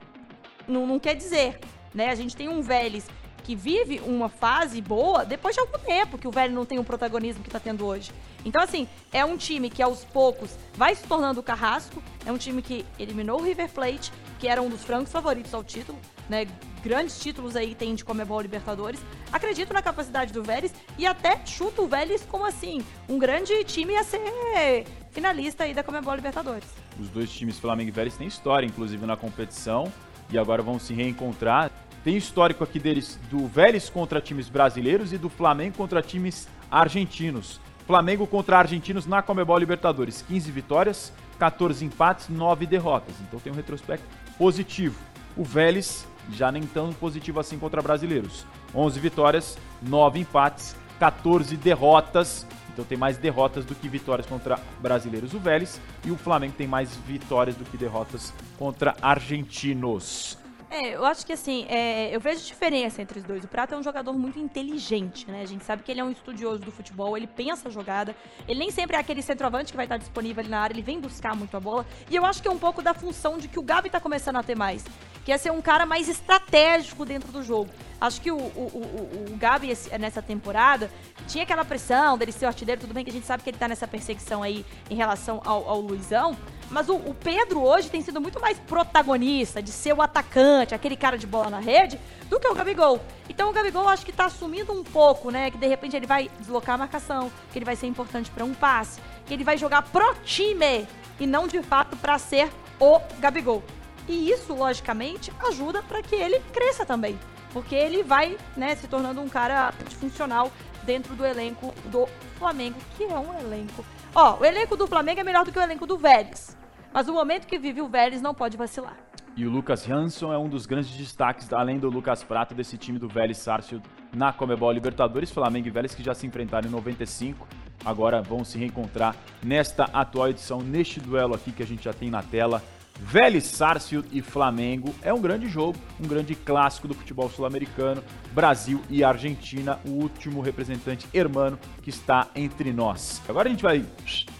não, 0.67 0.85
não 0.87 0.99
quer 0.99 1.13
dizer. 1.15 1.59
Né? 1.93 2.09
A 2.09 2.15
gente 2.15 2.35
tem 2.35 2.49
um 2.49 2.61
Vélez 2.61 3.07
que 3.45 3.55
vive 3.55 4.01
uma 4.03 4.27
fase 4.27 4.81
boa 4.81 5.23
depois 5.23 5.53
de 5.53 5.61
algum 5.61 5.77
tempo 5.77 6.17
que 6.17 6.27
o 6.27 6.31
Vélez 6.31 6.53
não 6.53 6.65
tem 6.65 6.79
o 6.79 6.83
protagonismo 6.83 7.43
que 7.43 7.49
tá 7.49 7.59
tendo 7.59 7.85
hoje. 7.85 8.11
Então, 8.43 8.61
assim, 8.61 8.87
é 9.13 9.23
um 9.23 9.37
time 9.37 9.69
que 9.69 9.83
aos 9.83 10.03
poucos 10.03 10.57
vai 10.73 10.95
se 10.95 11.03
tornando 11.03 11.43
carrasco. 11.43 12.01
É 12.25 12.31
um 12.31 12.37
time 12.37 12.63
que 12.63 12.83
eliminou 12.97 13.39
o 13.39 13.43
River 13.43 13.69
Plate, 13.69 14.11
que 14.39 14.47
era 14.47 14.61
um 14.63 14.69
dos 14.69 14.83
francos 14.83 15.11
favoritos 15.11 15.53
ao 15.53 15.63
título, 15.63 15.99
né? 16.27 16.47
Grandes 16.83 17.19
títulos 17.19 17.55
aí 17.55 17.75
tem 17.75 17.93
de 17.93 18.03
Comebol 18.03 18.41
Libertadores. 18.41 18.99
Acredito 19.31 19.73
na 19.73 19.81
capacidade 19.81 20.33
do 20.33 20.43
Vélez 20.43 20.73
e 20.97 21.05
até 21.05 21.39
chuto 21.45 21.83
o 21.83 21.87
Vélez 21.87 22.25
como 22.29 22.45
assim, 22.45 22.83
um 23.07 23.19
grande 23.19 23.63
time 23.63 23.95
a 23.95 24.03
ser 24.03 24.85
finalista 25.11 25.65
aí 25.65 25.73
da 25.73 25.83
Comebol 25.83 26.15
Libertadores. 26.15 26.67
Os 26.99 27.09
dois 27.09 27.31
times 27.31 27.59
Flamengo 27.59 27.89
e 27.89 27.91
Vélez 27.91 28.17
têm 28.17 28.27
história, 28.27 28.65
inclusive, 28.65 29.05
na 29.05 29.15
competição. 29.15 29.91
E 30.31 30.39
agora 30.39 30.63
vão 30.63 30.79
se 30.79 30.91
reencontrar. 30.93 31.71
Tem 32.05 32.15
histórico 32.15 32.63
aqui 32.63 32.77
deles 32.77 33.19
do 33.31 33.47
Vélez 33.47 33.89
contra 33.89 34.21
times 34.21 34.47
brasileiros 34.47 35.11
e 35.11 35.17
do 35.17 35.27
Flamengo 35.27 35.75
contra 35.75 36.03
times 36.03 36.47
argentinos. 36.69 37.59
Flamengo 37.87 38.27
contra 38.27 38.59
argentinos 38.59 39.07
na 39.07 39.23
Comebol 39.23 39.57
Libertadores. 39.57 40.21
15 40.21 40.51
vitórias, 40.51 41.11
14 41.39 41.83
empates, 41.83 42.29
9 42.29 42.67
derrotas. 42.67 43.15
Então 43.21 43.39
tem 43.39 43.51
um 43.51 43.55
retrospecto 43.55 44.05
positivo. 44.37 44.99
O 45.35 45.43
Vélez 45.43 46.05
já 46.31 46.51
nem 46.51 46.61
tão 46.61 46.93
positivo 46.93 47.39
assim 47.39 47.57
contra 47.57 47.81
brasileiros. 47.81 48.45
11 48.75 48.99
vitórias, 48.99 49.57
9 49.81 50.19
empates, 50.19 50.75
14 50.99 51.57
derrotas. 51.57 52.45
Então 52.71 52.85
tem 52.85 52.99
mais 52.99 53.17
derrotas 53.17 53.65
do 53.65 53.73
que 53.73 53.89
vitórias 53.89 54.27
contra 54.27 54.59
brasileiros 54.79 55.33
o 55.33 55.39
Vélez. 55.39 55.81
E 56.05 56.11
o 56.11 56.17
Flamengo 56.17 56.53
tem 56.55 56.67
mais 56.67 56.95
vitórias 57.07 57.55
do 57.55 57.65
que 57.65 57.77
derrotas 57.77 58.31
contra 58.59 58.95
argentinos. 59.01 60.44
É, 60.75 60.93
eu 60.93 61.05
acho 61.05 61.25
que 61.25 61.31
assim, 61.31 61.65
é, 61.69 62.13
eu 62.13 62.19
vejo 62.19 62.43
diferença 62.43 63.01
entre 63.01 63.17
os 63.17 63.23
dois. 63.23 63.45
O 63.45 63.47
Prato 63.47 63.73
é 63.73 63.77
um 63.77 63.83
jogador 63.83 64.11
muito 64.11 64.37
inteligente, 64.37 65.25
né? 65.31 65.41
A 65.41 65.45
gente 65.45 65.63
sabe 65.63 65.83
que 65.83 65.89
ele 65.89 66.01
é 66.01 66.03
um 66.03 66.11
estudioso 66.11 66.59
do 66.59 66.69
futebol, 66.69 67.15
ele 67.15 67.27
pensa 67.27 67.69
a 67.69 67.71
jogada. 67.71 68.13
Ele 68.45 68.59
nem 68.59 68.69
sempre 68.69 68.97
é 68.97 68.99
aquele 68.99 69.21
centroavante 69.21 69.71
que 69.71 69.77
vai 69.77 69.85
estar 69.85 69.95
disponível 69.95 70.41
ali 70.41 70.49
na 70.49 70.59
área, 70.59 70.73
ele 70.73 70.81
vem 70.81 70.99
buscar 70.99 71.33
muito 71.33 71.55
a 71.55 71.61
bola. 71.61 71.85
E 72.11 72.15
eu 72.17 72.25
acho 72.25 72.41
que 72.41 72.47
é 72.49 72.51
um 72.51 72.59
pouco 72.59 72.81
da 72.81 72.93
função 72.93 73.37
de 73.37 73.47
que 73.47 73.57
o 73.57 73.61
Gabi 73.61 73.89
tá 73.89 74.01
começando 74.01 74.35
a 74.35 74.43
ter 74.43 74.55
mais. 74.55 74.83
Que 75.23 75.31
é 75.31 75.37
ser 75.37 75.51
um 75.51 75.61
cara 75.61 75.85
mais 75.85 76.09
estratégico 76.09 77.05
dentro 77.05 77.31
do 77.31 77.41
jogo. 77.41 77.69
Acho 78.01 78.19
que 78.19 78.29
o, 78.29 78.37
o, 78.37 79.29
o, 79.29 79.33
o 79.33 79.37
Gabi, 79.37 79.71
nessa 79.97 80.21
temporada, 80.21 80.91
tinha 81.25 81.45
aquela 81.45 81.63
pressão 81.63 82.17
dele 82.17 82.33
ser 82.33 82.45
o 82.45 82.47
artilheiro, 82.49 82.81
tudo 82.81 82.93
bem 82.93 83.05
que 83.05 83.11
a 83.11 83.13
gente 83.13 83.25
sabe 83.25 83.43
que 83.43 83.49
ele 83.49 83.57
tá 83.57 83.69
nessa 83.69 83.87
perseguição 83.87 84.43
aí 84.43 84.65
em 84.89 84.95
relação 84.95 85.41
ao, 85.45 85.69
ao 85.69 85.79
Luizão. 85.79 86.35
Mas 86.69 86.89
o, 86.89 86.95
o 86.95 87.13
Pedro 87.13 87.61
hoje 87.61 87.89
tem 87.89 88.01
sido 88.01 88.19
muito 88.19 88.39
mais 88.39 88.57
protagonista, 88.59 89.61
de 89.61 89.71
ser 89.71 89.93
o 89.93 90.01
atacante, 90.01 90.73
aquele 90.73 90.95
cara 90.95 91.17
de 91.17 91.27
bola 91.27 91.49
na 91.49 91.59
rede, 91.59 91.99
do 92.29 92.39
que 92.39 92.47
o 92.47 92.55
Gabigol. 92.55 92.99
Então 93.29 93.49
o 93.49 93.53
Gabigol 93.53 93.87
acho 93.87 94.05
que 94.05 94.11
tá 94.11 94.25
assumindo 94.25 94.73
um 94.73 94.83
pouco, 94.83 95.29
né? 95.29 95.51
Que 95.51 95.57
de 95.57 95.67
repente 95.67 95.95
ele 95.95 96.07
vai 96.07 96.29
deslocar 96.39 96.75
a 96.75 96.77
marcação, 96.79 97.31
que 97.51 97.57
ele 97.57 97.65
vai 97.65 97.75
ser 97.75 97.87
importante 97.87 98.31
pra 98.31 98.43
um 98.43 98.53
passe, 98.53 98.99
que 99.25 99.33
ele 99.33 99.43
vai 99.43 99.57
jogar 99.57 99.83
pro 99.83 100.15
time 100.23 100.87
e 101.19 101.27
não 101.27 101.47
de 101.47 101.61
fato 101.61 101.95
pra 101.97 102.17
ser 102.17 102.49
o 102.79 102.99
Gabigol. 103.19 103.63
E 104.07 104.29
isso, 104.29 104.53
logicamente, 104.53 105.31
ajuda 105.47 105.81
pra 105.81 106.01
que 106.01 106.15
ele 106.15 106.39
cresça 106.53 106.85
também. 106.85 107.17
Porque 107.51 107.73
ele 107.73 108.03
vai, 108.03 108.37
né, 108.55 108.75
se 108.75 108.87
tornando 108.87 109.21
um 109.21 109.29
cara 109.29 109.71
funcional 109.99 110.51
dentro 110.85 111.15
do 111.15 111.25
elenco 111.25 111.73
do 111.85 112.07
Flamengo, 112.37 112.77
que 112.95 113.03
é 113.03 113.17
um 113.17 113.37
elenco. 113.39 113.83
Ó, 114.13 114.39
o 114.39 114.45
elenco 114.45 114.77
do 114.77 114.87
Flamengo 114.87 115.19
é 115.19 115.23
melhor 115.23 115.43
do 115.43 115.51
que 115.51 115.59
o 115.59 115.61
elenco 115.61 115.85
do 115.85 115.97
Vélez. 115.97 116.55
Mas 116.93 117.07
o 117.09 117.13
momento 117.13 117.47
que 117.47 117.57
vive 117.57 117.81
o 117.81 117.87
Vélez 117.89 118.21
não 118.21 118.33
pode 118.33 118.55
vacilar. 118.55 118.95
E 119.35 119.45
o 119.45 119.49
Lucas 119.49 119.83
Jansson 119.83 120.31
é 120.31 120.37
um 120.37 120.47
dos 120.47 120.65
grandes 120.65 120.91
destaques, 120.91 121.51
além 121.51 121.77
do 121.77 121.89
Lucas 121.89 122.23
Prata, 122.23 122.55
desse 122.55 122.77
time 122.77 122.97
do 122.97 123.09
Vélez 123.09 123.37
Sarsfield 123.37 123.85
na 124.15 124.31
Comebol 124.31 124.71
Libertadores. 124.71 125.29
Flamengo 125.29 125.67
e 125.67 125.71
Vélez 125.71 125.93
que 125.93 126.01
já 126.01 126.13
se 126.13 126.25
enfrentaram 126.25 126.69
em 126.69 126.71
95, 126.71 127.45
agora 127.83 128.21
vão 128.21 128.45
se 128.45 128.57
reencontrar 128.57 129.13
nesta 129.43 129.83
atual 129.91 130.29
edição, 130.29 130.61
neste 130.61 131.01
duelo 131.01 131.35
aqui 131.35 131.51
que 131.51 131.61
a 131.61 131.65
gente 131.65 131.83
já 131.83 131.91
tem 131.91 132.09
na 132.09 132.23
tela. 132.23 132.63
Vélez 132.99 133.45
Sarsfield 133.45 134.07
e 134.11 134.21
Flamengo 134.21 134.93
é 135.01 135.13
um 135.13 135.19
grande 135.21 135.47
jogo, 135.47 135.77
um 135.99 136.07
grande 136.07 136.33
clássico 136.33 136.87
do 136.87 136.93
futebol 136.93 137.29
sul-americano. 137.29 138.03
Brasil 138.31 138.81
e 138.89 139.03
Argentina, 139.03 139.79
o 139.85 139.89
último 139.89 140.41
representante 140.41 141.07
hermano 141.13 141.59
que 141.81 141.89
está 141.89 142.27
entre 142.35 142.71
nós. 142.71 143.21
Agora 143.27 143.47
a 143.47 143.51
gente 143.51 143.63
vai 143.63 143.85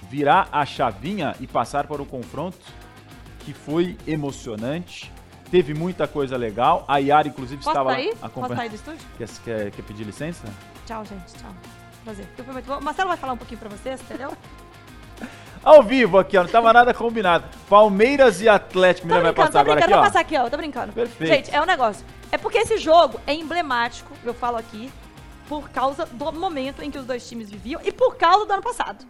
virar 0.10 0.48
a 0.52 0.66
chavinha 0.66 1.36
e 1.40 1.48
passar 1.48 1.88
para 1.88 2.02
o 2.02 2.06
confronto 2.06 2.58
que 3.40 3.54
foi 3.54 3.98
emocionante. 4.08 5.12
Teve 5.52 5.74
muita 5.74 6.08
coisa 6.08 6.36
legal. 6.38 6.84
A 6.88 6.98
Yara, 6.98 7.28
inclusive, 7.28 7.58
Posso 7.58 7.70
estava 7.70 7.92
sair? 7.92 8.10
Posso 8.12 8.26
acompanhando. 8.26 8.58
sair 8.58 8.70
do 8.70 8.76
estúdio? 8.76 9.08
Quer, 9.18 9.30
quer, 9.44 9.72
quer 9.72 9.82
pedir 9.84 10.04
licença? 10.04 10.44
Tchau, 10.88 11.06
gente. 11.06 11.34
Tchau. 11.36 11.52
Prazer. 12.04 12.28
Marcelo 12.82 13.10
vai 13.10 13.18
falar 13.18 13.34
um 13.34 13.38
pouquinho 13.38 13.60
pra 13.60 13.70
vocês, 13.70 14.02
entendeu? 14.02 14.32
Ao 15.66 15.82
vivo 15.82 16.20
aqui, 16.20 16.38
ó, 16.38 16.44
não 16.44 16.50
tava 16.50 16.72
nada 16.72 16.94
combinado. 16.94 17.46
Palmeiras 17.68 18.40
e 18.40 18.48
Atlético. 18.48 19.08
Tô 19.08 19.16
Mineiro 19.16 19.24
vai 19.24 19.34
brincando, 19.34 19.52
passar 19.52 19.52
tô 19.52 19.72
agora 19.72 19.82
brincando. 19.82 19.84
aqui, 19.84 19.94
Vou 19.94 20.00
ó. 20.00 20.06
passar 20.06 20.20
aqui, 20.20 20.38
ó. 20.38 20.50
Tô 20.52 20.58
brincando. 20.58 20.94
Perfeito. 20.94 21.34
Gente, 21.34 21.56
é 21.56 21.60
um 21.60 21.66
negócio. 21.66 22.06
É 22.32 22.38
porque 22.38 22.60
esse 22.60 22.78
jogo 22.78 23.20
é 23.26 23.34
emblemático, 23.34 24.14
eu 24.24 24.36
falo 24.36 24.58
aqui, 24.58 24.92
por 25.50 25.68
causa 25.72 26.06
do 26.06 26.32
momento 26.34 26.84
em 26.84 26.92
que 26.92 27.00
os 27.00 27.06
dois 27.06 27.28
times 27.28 27.50
viviam 27.50 27.82
e 27.84 27.92
por 27.92 28.16
causa 28.16 28.46
do 28.46 28.54
ano 28.54 28.62
passado. 28.62 29.08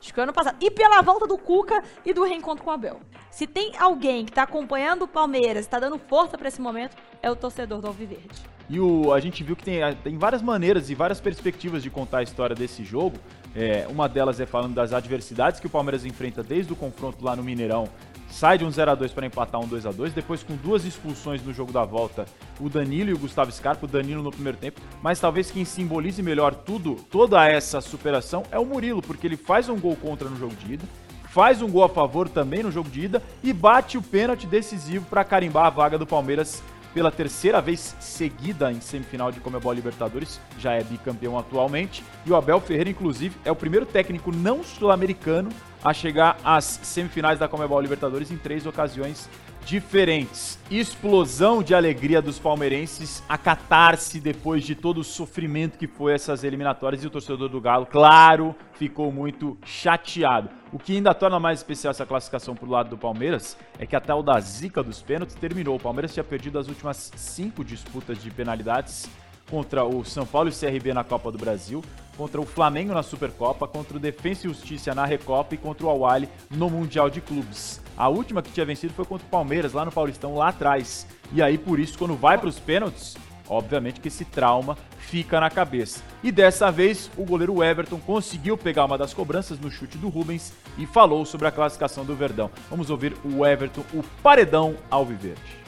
Acho 0.00 0.14
que 0.14 0.20
o 0.20 0.22
ano 0.22 0.32
passado. 0.32 0.56
E 0.60 0.70
pela 0.70 1.02
volta 1.02 1.26
do 1.26 1.36
Cuca 1.36 1.82
e 2.06 2.14
do 2.14 2.22
reencontro 2.22 2.62
com 2.62 2.70
o 2.70 2.72
Abel. 2.72 3.00
Se 3.28 3.48
tem 3.48 3.72
alguém 3.76 4.24
que 4.24 4.30
tá 4.30 4.44
acompanhando 4.44 5.02
o 5.02 5.08
Palmeiras, 5.08 5.66
tá 5.66 5.80
dando 5.80 5.98
força 5.98 6.38
pra 6.38 6.46
esse 6.46 6.60
momento, 6.60 6.96
é 7.20 7.28
o 7.28 7.34
torcedor 7.34 7.80
do 7.80 7.88
Alviverde. 7.88 8.40
E 8.70 8.78
o, 8.78 9.12
a 9.12 9.18
gente 9.18 9.42
viu 9.42 9.56
que 9.56 9.64
tem, 9.64 9.80
tem 9.96 10.16
várias 10.16 10.42
maneiras 10.42 10.90
e 10.90 10.94
várias 10.94 11.20
perspectivas 11.20 11.82
de 11.82 11.90
contar 11.90 12.18
a 12.18 12.22
história 12.22 12.54
desse 12.54 12.84
jogo. 12.84 13.18
É, 13.54 13.86
uma 13.88 14.08
delas 14.08 14.40
é 14.40 14.46
falando 14.46 14.74
das 14.74 14.92
adversidades 14.92 15.58
que 15.58 15.66
o 15.66 15.70
Palmeiras 15.70 16.04
enfrenta 16.04 16.42
desde 16.42 16.72
o 16.72 16.76
confronto 16.76 17.24
lá 17.24 17.34
no 17.34 17.42
Mineirão. 17.42 17.88
Sai 18.30 18.58
de 18.58 18.64
um 18.64 18.68
0x2 18.68 19.12
para 19.12 19.26
empatar 19.26 19.60
um 19.60 19.66
2x2. 19.66 20.10
Depois, 20.10 20.42
com 20.42 20.54
duas 20.56 20.84
expulsões 20.84 21.42
no 21.42 21.52
jogo 21.52 21.72
da 21.72 21.84
volta, 21.84 22.26
o 22.60 22.68
Danilo 22.68 23.10
e 23.10 23.14
o 23.14 23.18
Gustavo 23.18 23.50
Scarpa. 23.50 23.86
O 23.86 23.88
Danilo 23.88 24.22
no 24.22 24.30
primeiro 24.30 24.58
tempo. 24.58 24.80
Mas 25.02 25.18
talvez 25.18 25.50
quem 25.50 25.64
simbolize 25.64 26.22
melhor 26.22 26.54
tudo, 26.54 26.96
toda 27.10 27.48
essa 27.48 27.80
superação, 27.80 28.42
é 28.50 28.58
o 28.58 28.66
Murilo, 28.66 29.00
porque 29.00 29.26
ele 29.26 29.36
faz 29.36 29.68
um 29.68 29.80
gol 29.80 29.96
contra 29.96 30.28
no 30.28 30.36
jogo 30.36 30.54
de 30.54 30.74
ida. 30.74 30.84
Faz 31.30 31.62
um 31.62 31.70
gol 31.70 31.84
a 31.84 31.88
favor 31.88 32.28
também 32.28 32.62
no 32.62 32.70
jogo 32.70 32.88
de 32.90 33.02
ida 33.02 33.22
e 33.42 33.52
bate 33.52 33.98
o 33.98 34.02
pênalti 34.02 34.46
decisivo 34.46 35.06
para 35.06 35.24
carimbar 35.24 35.66
a 35.66 35.70
vaga 35.70 35.98
do 35.98 36.06
Palmeiras 36.06 36.62
pela 36.98 37.12
terceira 37.12 37.60
vez 37.60 37.94
seguida 38.00 38.72
em 38.72 38.80
semifinal 38.80 39.30
de 39.30 39.38
Comebol 39.38 39.72
Libertadores, 39.72 40.40
já 40.58 40.72
é 40.72 40.82
bicampeão 40.82 41.38
atualmente. 41.38 42.02
E 42.26 42.32
o 42.32 42.34
Abel 42.34 42.60
Ferreira, 42.60 42.90
inclusive, 42.90 43.36
é 43.44 43.52
o 43.52 43.54
primeiro 43.54 43.86
técnico 43.86 44.32
não 44.32 44.64
sul-americano 44.64 45.48
a 45.84 45.94
chegar 45.94 46.36
às 46.42 46.64
semifinais 46.82 47.38
da 47.38 47.46
Comebol 47.46 47.80
Libertadores 47.80 48.32
em 48.32 48.36
três 48.36 48.66
ocasiões 48.66 49.30
diferentes. 49.68 50.58
Explosão 50.70 51.62
de 51.62 51.74
alegria 51.74 52.22
dos 52.22 52.38
palmeirenses, 52.38 53.22
a 53.28 53.36
catarse 53.36 54.18
depois 54.18 54.64
de 54.64 54.74
todo 54.74 54.98
o 54.98 55.04
sofrimento 55.04 55.76
que 55.76 55.86
foi 55.86 56.14
essas 56.14 56.42
eliminatórias 56.42 57.04
e 57.04 57.06
o 57.06 57.10
torcedor 57.10 57.50
do 57.50 57.60
Galo, 57.60 57.84
claro, 57.84 58.56
ficou 58.72 59.12
muito 59.12 59.58
chateado. 59.66 60.48
O 60.72 60.78
que 60.78 60.96
ainda 60.96 61.12
torna 61.12 61.38
mais 61.38 61.58
especial 61.58 61.90
essa 61.90 62.06
classificação 62.06 62.54
pro 62.56 62.70
lado 62.70 62.88
do 62.88 62.96
Palmeiras 62.96 63.58
é 63.78 63.84
que 63.84 63.94
até 63.94 64.14
o 64.14 64.22
da 64.22 64.40
zica 64.40 64.82
dos 64.82 65.02
pênaltis 65.02 65.36
terminou. 65.36 65.76
O 65.76 65.80
Palmeiras 65.80 66.14
tinha 66.14 66.24
perdido 66.24 66.58
as 66.58 66.66
últimas 66.66 67.12
cinco 67.14 67.62
disputas 67.62 68.22
de 68.22 68.30
penalidades 68.30 69.06
contra 69.50 69.84
o 69.84 70.02
São 70.02 70.24
Paulo 70.24 70.48
e 70.48 70.52
o 70.52 70.58
CRB 70.58 70.94
na 70.94 71.04
Copa 71.04 71.30
do 71.30 71.36
Brasil, 71.36 71.84
contra 72.16 72.40
o 72.40 72.46
Flamengo 72.46 72.94
na 72.94 73.02
Supercopa, 73.02 73.68
contra 73.68 73.98
o 73.98 74.00
Defensa 74.00 74.46
e 74.46 74.50
Justiça 74.50 74.94
na 74.94 75.04
Recopa 75.04 75.54
e 75.54 75.58
contra 75.58 75.86
o 75.86 75.90
Awali 75.90 76.26
no 76.50 76.70
Mundial 76.70 77.10
de 77.10 77.20
Clubes. 77.20 77.86
A 77.98 78.08
última 78.08 78.40
que 78.40 78.52
tinha 78.52 78.64
vencido 78.64 78.94
foi 78.94 79.04
contra 79.04 79.26
o 79.26 79.30
Palmeiras 79.30 79.72
lá 79.72 79.84
no 79.84 79.90
Paulistão 79.90 80.36
lá 80.36 80.50
atrás. 80.50 81.04
E 81.32 81.42
aí 81.42 81.58
por 81.58 81.80
isso 81.80 81.98
quando 81.98 82.14
vai 82.14 82.38
para 82.38 82.48
os 82.48 82.60
pênaltis, 82.60 83.16
obviamente 83.48 83.98
que 83.98 84.06
esse 84.06 84.24
trauma 84.24 84.78
fica 85.00 85.40
na 85.40 85.50
cabeça. 85.50 86.00
E 86.22 86.30
dessa 86.30 86.70
vez 86.70 87.10
o 87.16 87.24
goleiro 87.24 87.60
Everton 87.60 87.98
conseguiu 87.98 88.56
pegar 88.56 88.84
uma 88.84 88.96
das 88.96 89.12
cobranças 89.12 89.58
no 89.58 89.68
chute 89.68 89.98
do 89.98 90.08
Rubens 90.08 90.52
e 90.78 90.86
falou 90.86 91.26
sobre 91.26 91.48
a 91.48 91.50
classificação 91.50 92.04
do 92.04 92.14
Verdão. 92.14 92.52
Vamos 92.70 92.88
ouvir 92.88 93.16
o 93.24 93.44
Everton, 93.44 93.82
o 93.92 94.04
paredão 94.22 94.76
alviverde. 94.88 95.58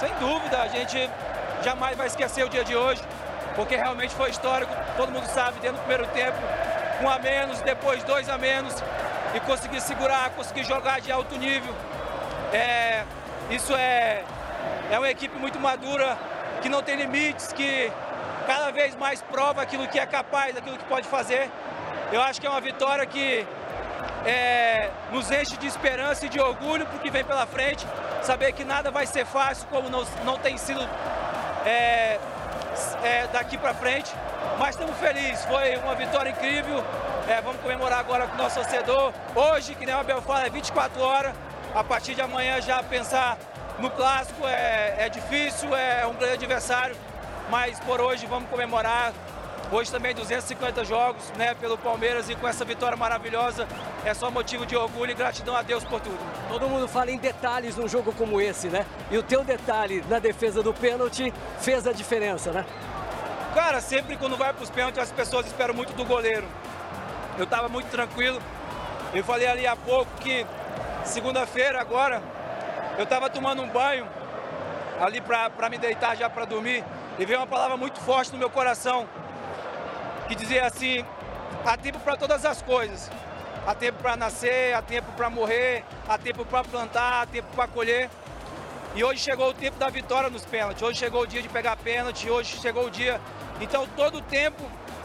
Sem 0.00 0.12
dúvida, 0.18 0.60
a 0.60 0.66
gente 0.66 0.98
jamais 1.62 1.96
vai 1.96 2.08
esquecer 2.08 2.44
o 2.44 2.48
dia 2.48 2.64
de 2.64 2.74
hoje, 2.74 3.02
porque 3.54 3.76
realmente 3.76 4.12
foi 4.16 4.30
histórico, 4.30 4.72
todo 4.96 5.12
mundo 5.12 5.26
sabe, 5.26 5.60
dentro 5.60 5.76
do 5.76 5.84
primeiro 5.86 6.06
tempo, 6.08 6.36
um 7.02 7.08
a 7.08 7.20
menos, 7.20 7.60
depois 7.60 8.02
dois 8.02 8.28
a 8.28 8.36
menos, 8.36 8.74
e 9.36 9.40
conseguir 9.40 9.80
segurar, 9.82 10.30
conseguir 10.30 10.64
jogar 10.64 11.00
de 11.00 11.12
alto 11.12 11.36
nível. 11.36 11.74
É, 12.52 13.04
isso 13.50 13.74
é, 13.76 14.24
é 14.90 14.98
uma 14.98 15.10
equipe 15.10 15.38
muito 15.38 15.60
madura, 15.60 16.16
que 16.62 16.68
não 16.68 16.82
tem 16.82 16.96
limites, 16.96 17.52
que 17.52 17.92
cada 18.46 18.70
vez 18.70 18.96
mais 18.96 19.20
prova 19.20 19.60
aquilo 19.60 19.86
que 19.88 19.98
é 19.98 20.06
capaz, 20.06 20.56
aquilo 20.56 20.78
que 20.78 20.84
pode 20.84 21.06
fazer. 21.06 21.50
Eu 22.10 22.22
acho 22.22 22.40
que 22.40 22.46
é 22.46 22.50
uma 22.50 22.60
vitória 22.60 23.04
que 23.04 23.46
é, 24.24 24.90
nos 25.12 25.30
enche 25.30 25.56
de 25.56 25.66
esperança 25.66 26.24
e 26.24 26.28
de 26.28 26.40
orgulho 26.40 26.86
porque 26.86 27.10
vem 27.10 27.24
pela 27.24 27.46
frente. 27.46 27.86
Saber 28.22 28.52
que 28.52 28.64
nada 28.64 28.90
vai 28.90 29.06
ser 29.06 29.26
fácil, 29.26 29.66
como 29.68 29.90
não, 29.90 30.04
não 30.24 30.38
tem 30.38 30.56
sido 30.56 30.80
é, 31.64 32.18
é, 33.02 33.26
daqui 33.32 33.58
para 33.58 33.74
frente. 33.74 34.10
Mas 34.58 34.70
estamos 34.70 34.96
felizes, 34.96 35.44
foi 35.44 35.76
uma 35.76 35.94
vitória 35.94 36.30
incrível. 36.30 36.82
É, 37.28 37.40
vamos 37.40 37.60
comemorar 37.60 37.98
agora 37.98 38.28
com 38.28 38.34
o 38.34 38.38
nosso 38.38 38.54
torcedor. 38.54 39.12
Hoje, 39.34 39.74
que 39.74 39.84
nem 39.84 39.92
o 39.92 39.98
Abel 39.98 40.22
fala, 40.22 40.46
é 40.46 40.50
24 40.50 41.02
horas. 41.02 41.34
A 41.74 41.82
partir 41.82 42.14
de 42.14 42.20
amanhã 42.20 42.60
já 42.60 42.80
pensar 42.84 43.36
no 43.80 43.90
clássico 43.90 44.46
é, 44.46 44.94
é 44.96 45.08
difícil, 45.08 45.74
é 45.74 46.06
um 46.06 46.14
grande 46.14 46.34
adversário. 46.34 46.96
Mas 47.50 47.80
por 47.80 48.00
hoje 48.00 48.26
vamos 48.26 48.48
comemorar. 48.48 49.12
Hoje 49.72 49.90
também 49.90 50.14
250 50.14 50.84
jogos 50.84 51.28
né, 51.36 51.52
pelo 51.54 51.76
Palmeiras 51.76 52.30
e 52.30 52.36
com 52.36 52.46
essa 52.46 52.64
vitória 52.64 52.96
maravilhosa 52.96 53.66
é 54.04 54.14
só 54.14 54.30
motivo 54.30 54.64
de 54.64 54.76
orgulho 54.76 55.10
e 55.10 55.14
gratidão 55.14 55.56
a 55.56 55.62
Deus 55.62 55.82
por 55.82 56.00
tudo. 56.00 56.18
Todo 56.48 56.68
mundo 56.68 56.86
fala 56.86 57.10
em 57.10 57.18
detalhes 57.18 57.76
num 57.76 57.88
jogo 57.88 58.12
como 58.12 58.40
esse, 58.40 58.68
né? 58.68 58.86
E 59.10 59.18
o 59.18 59.22
teu 59.24 59.42
detalhe 59.42 60.04
na 60.08 60.20
defesa 60.20 60.62
do 60.62 60.72
pênalti 60.72 61.34
fez 61.58 61.88
a 61.88 61.92
diferença, 61.92 62.52
né? 62.52 62.64
Cara, 63.52 63.80
sempre 63.80 64.16
quando 64.16 64.36
vai 64.36 64.52
para 64.52 64.62
os 64.62 64.70
pênaltis 64.70 65.02
as 65.02 65.10
pessoas 65.10 65.46
esperam 65.46 65.74
muito 65.74 65.92
do 65.94 66.04
goleiro. 66.04 66.46
Eu 67.38 67.44
estava 67.44 67.68
muito 67.68 67.90
tranquilo. 67.90 68.40
Eu 69.12 69.22
falei 69.24 69.46
ali 69.46 69.66
há 69.66 69.76
pouco 69.76 70.10
que 70.20 70.46
segunda-feira 71.04 71.80
agora 71.80 72.22
eu 72.98 73.04
estava 73.04 73.30
tomando 73.30 73.62
um 73.62 73.68
banho 73.68 74.06
ali 75.00 75.20
para 75.20 75.68
me 75.68 75.78
deitar 75.78 76.16
já 76.16 76.28
para 76.28 76.44
dormir 76.44 76.82
e 77.18 77.24
veio 77.24 77.38
uma 77.38 77.46
palavra 77.46 77.76
muito 77.76 78.00
forte 78.00 78.32
no 78.32 78.38
meu 78.38 78.50
coração 78.50 79.06
que 80.28 80.34
dizia 80.34 80.66
assim: 80.66 81.04
há 81.64 81.76
tempo 81.76 81.98
para 82.00 82.16
todas 82.16 82.44
as 82.44 82.62
coisas. 82.62 83.10
Há 83.66 83.74
tempo 83.74 84.00
para 84.00 84.16
nascer, 84.16 84.74
há 84.74 84.82
tempo 84.82 85.10
para 85.16 85.28
morrer, 85.28 85.84
há 86.08 86.16
tempo 86.16 86.44
para 86.44 86.62
plantar, 86.62 87.22
há 87.22 87.26
tempo 87.26 87.48
para 87.54 87.66
colher. 87.66 88.08
E 88.94 89.02
hoje 89.02 89.20
chegou 89.20 89.50
o 89.50 89.54
tempo 89.54 89.76
da 89.76 89.88
vitória 89.88 90.30
nos 90.30 90.44
pênaltis. 90.44 90.82
Hoje 90.82 91.00
chegou 91.00 91.22
o 91.22 91.26
dia 91.26 91.42
de 91.42 91.48
pegar 91.48 91.76
pênalti, 91.76 92.30
hoje 92.30 92.58
chegou 92.60 92.86
o 92.86 92.90
dia. 92.90 93.20
Então 93.60 93.86
todo 93.96 94.18
o 94.18 94.22
tempo 94.22 94.62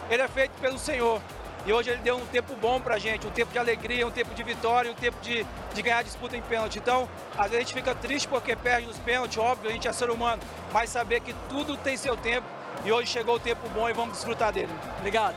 ele 0.10 0.22
é 0.22 0.28
feito 0.28 0.52
pelo 0.62 0.78
Senhor. 0.78 1.20
E 1.66 1.72
hoje 1.72 1.92
ele 1.92 2.02
deu 2.02 2.18
um 2.18 2.26
tempo 2.26 2.56
bom 2.56 2.80
pra 2.82 2.98
gente, 2.98 3.28
um 3.28 3.32
tempo 3.32 3.52
de 3.52 3.60
alegria, 3.60 4.06
um 4.08 4.12
tempo 4.12 4.34
de 4.34 4.44
vitória, 4.44 4.92
um 4.92 4.96
tempo 4.96 5.18
de, 5.22 5.46
de 5.74 5.82
ganhar 5.82 6.04
disputa 6.04 6.36
em 6.36 6.42
pênalti. 6.42 6.80
Então, 6.80 7.08
às 7.38 7.52
vezes 7.52 7.56
a 7.56 7.60
gente 7.60 7.74
fica 7.74 7.94
triste 7.94 8.28
porque 8.28 8.56
perde 8.56 8.88
nos 8.88 8.98
pênaltis, 8.98 9.38
óbvio, 9.38 9.70
a 9.70 9.74
gente 9.74 9.88
é 9.88 9.94
ser 9.94 10.10
humano, 10.10 10.42
mas 10.74 10.90
saber 10.90 11.20
que 11.20 11.36
tudo 11.48 11.78
tem 11.78 11.96
seu 11.96 12.18
tempo 12.18 12.48
e 12.84 12.92
hoje 12.92 13.12
chegou 13.12 13.36
o 13.36 13.40
tempo 13.40 13.70
bom 13.70 13.88
e 13.88 13.94
vamos 13.94 14.14
desfrutar 14.14 14.52
dele. 14.52 14.72
Obrigado. 14.98 15.36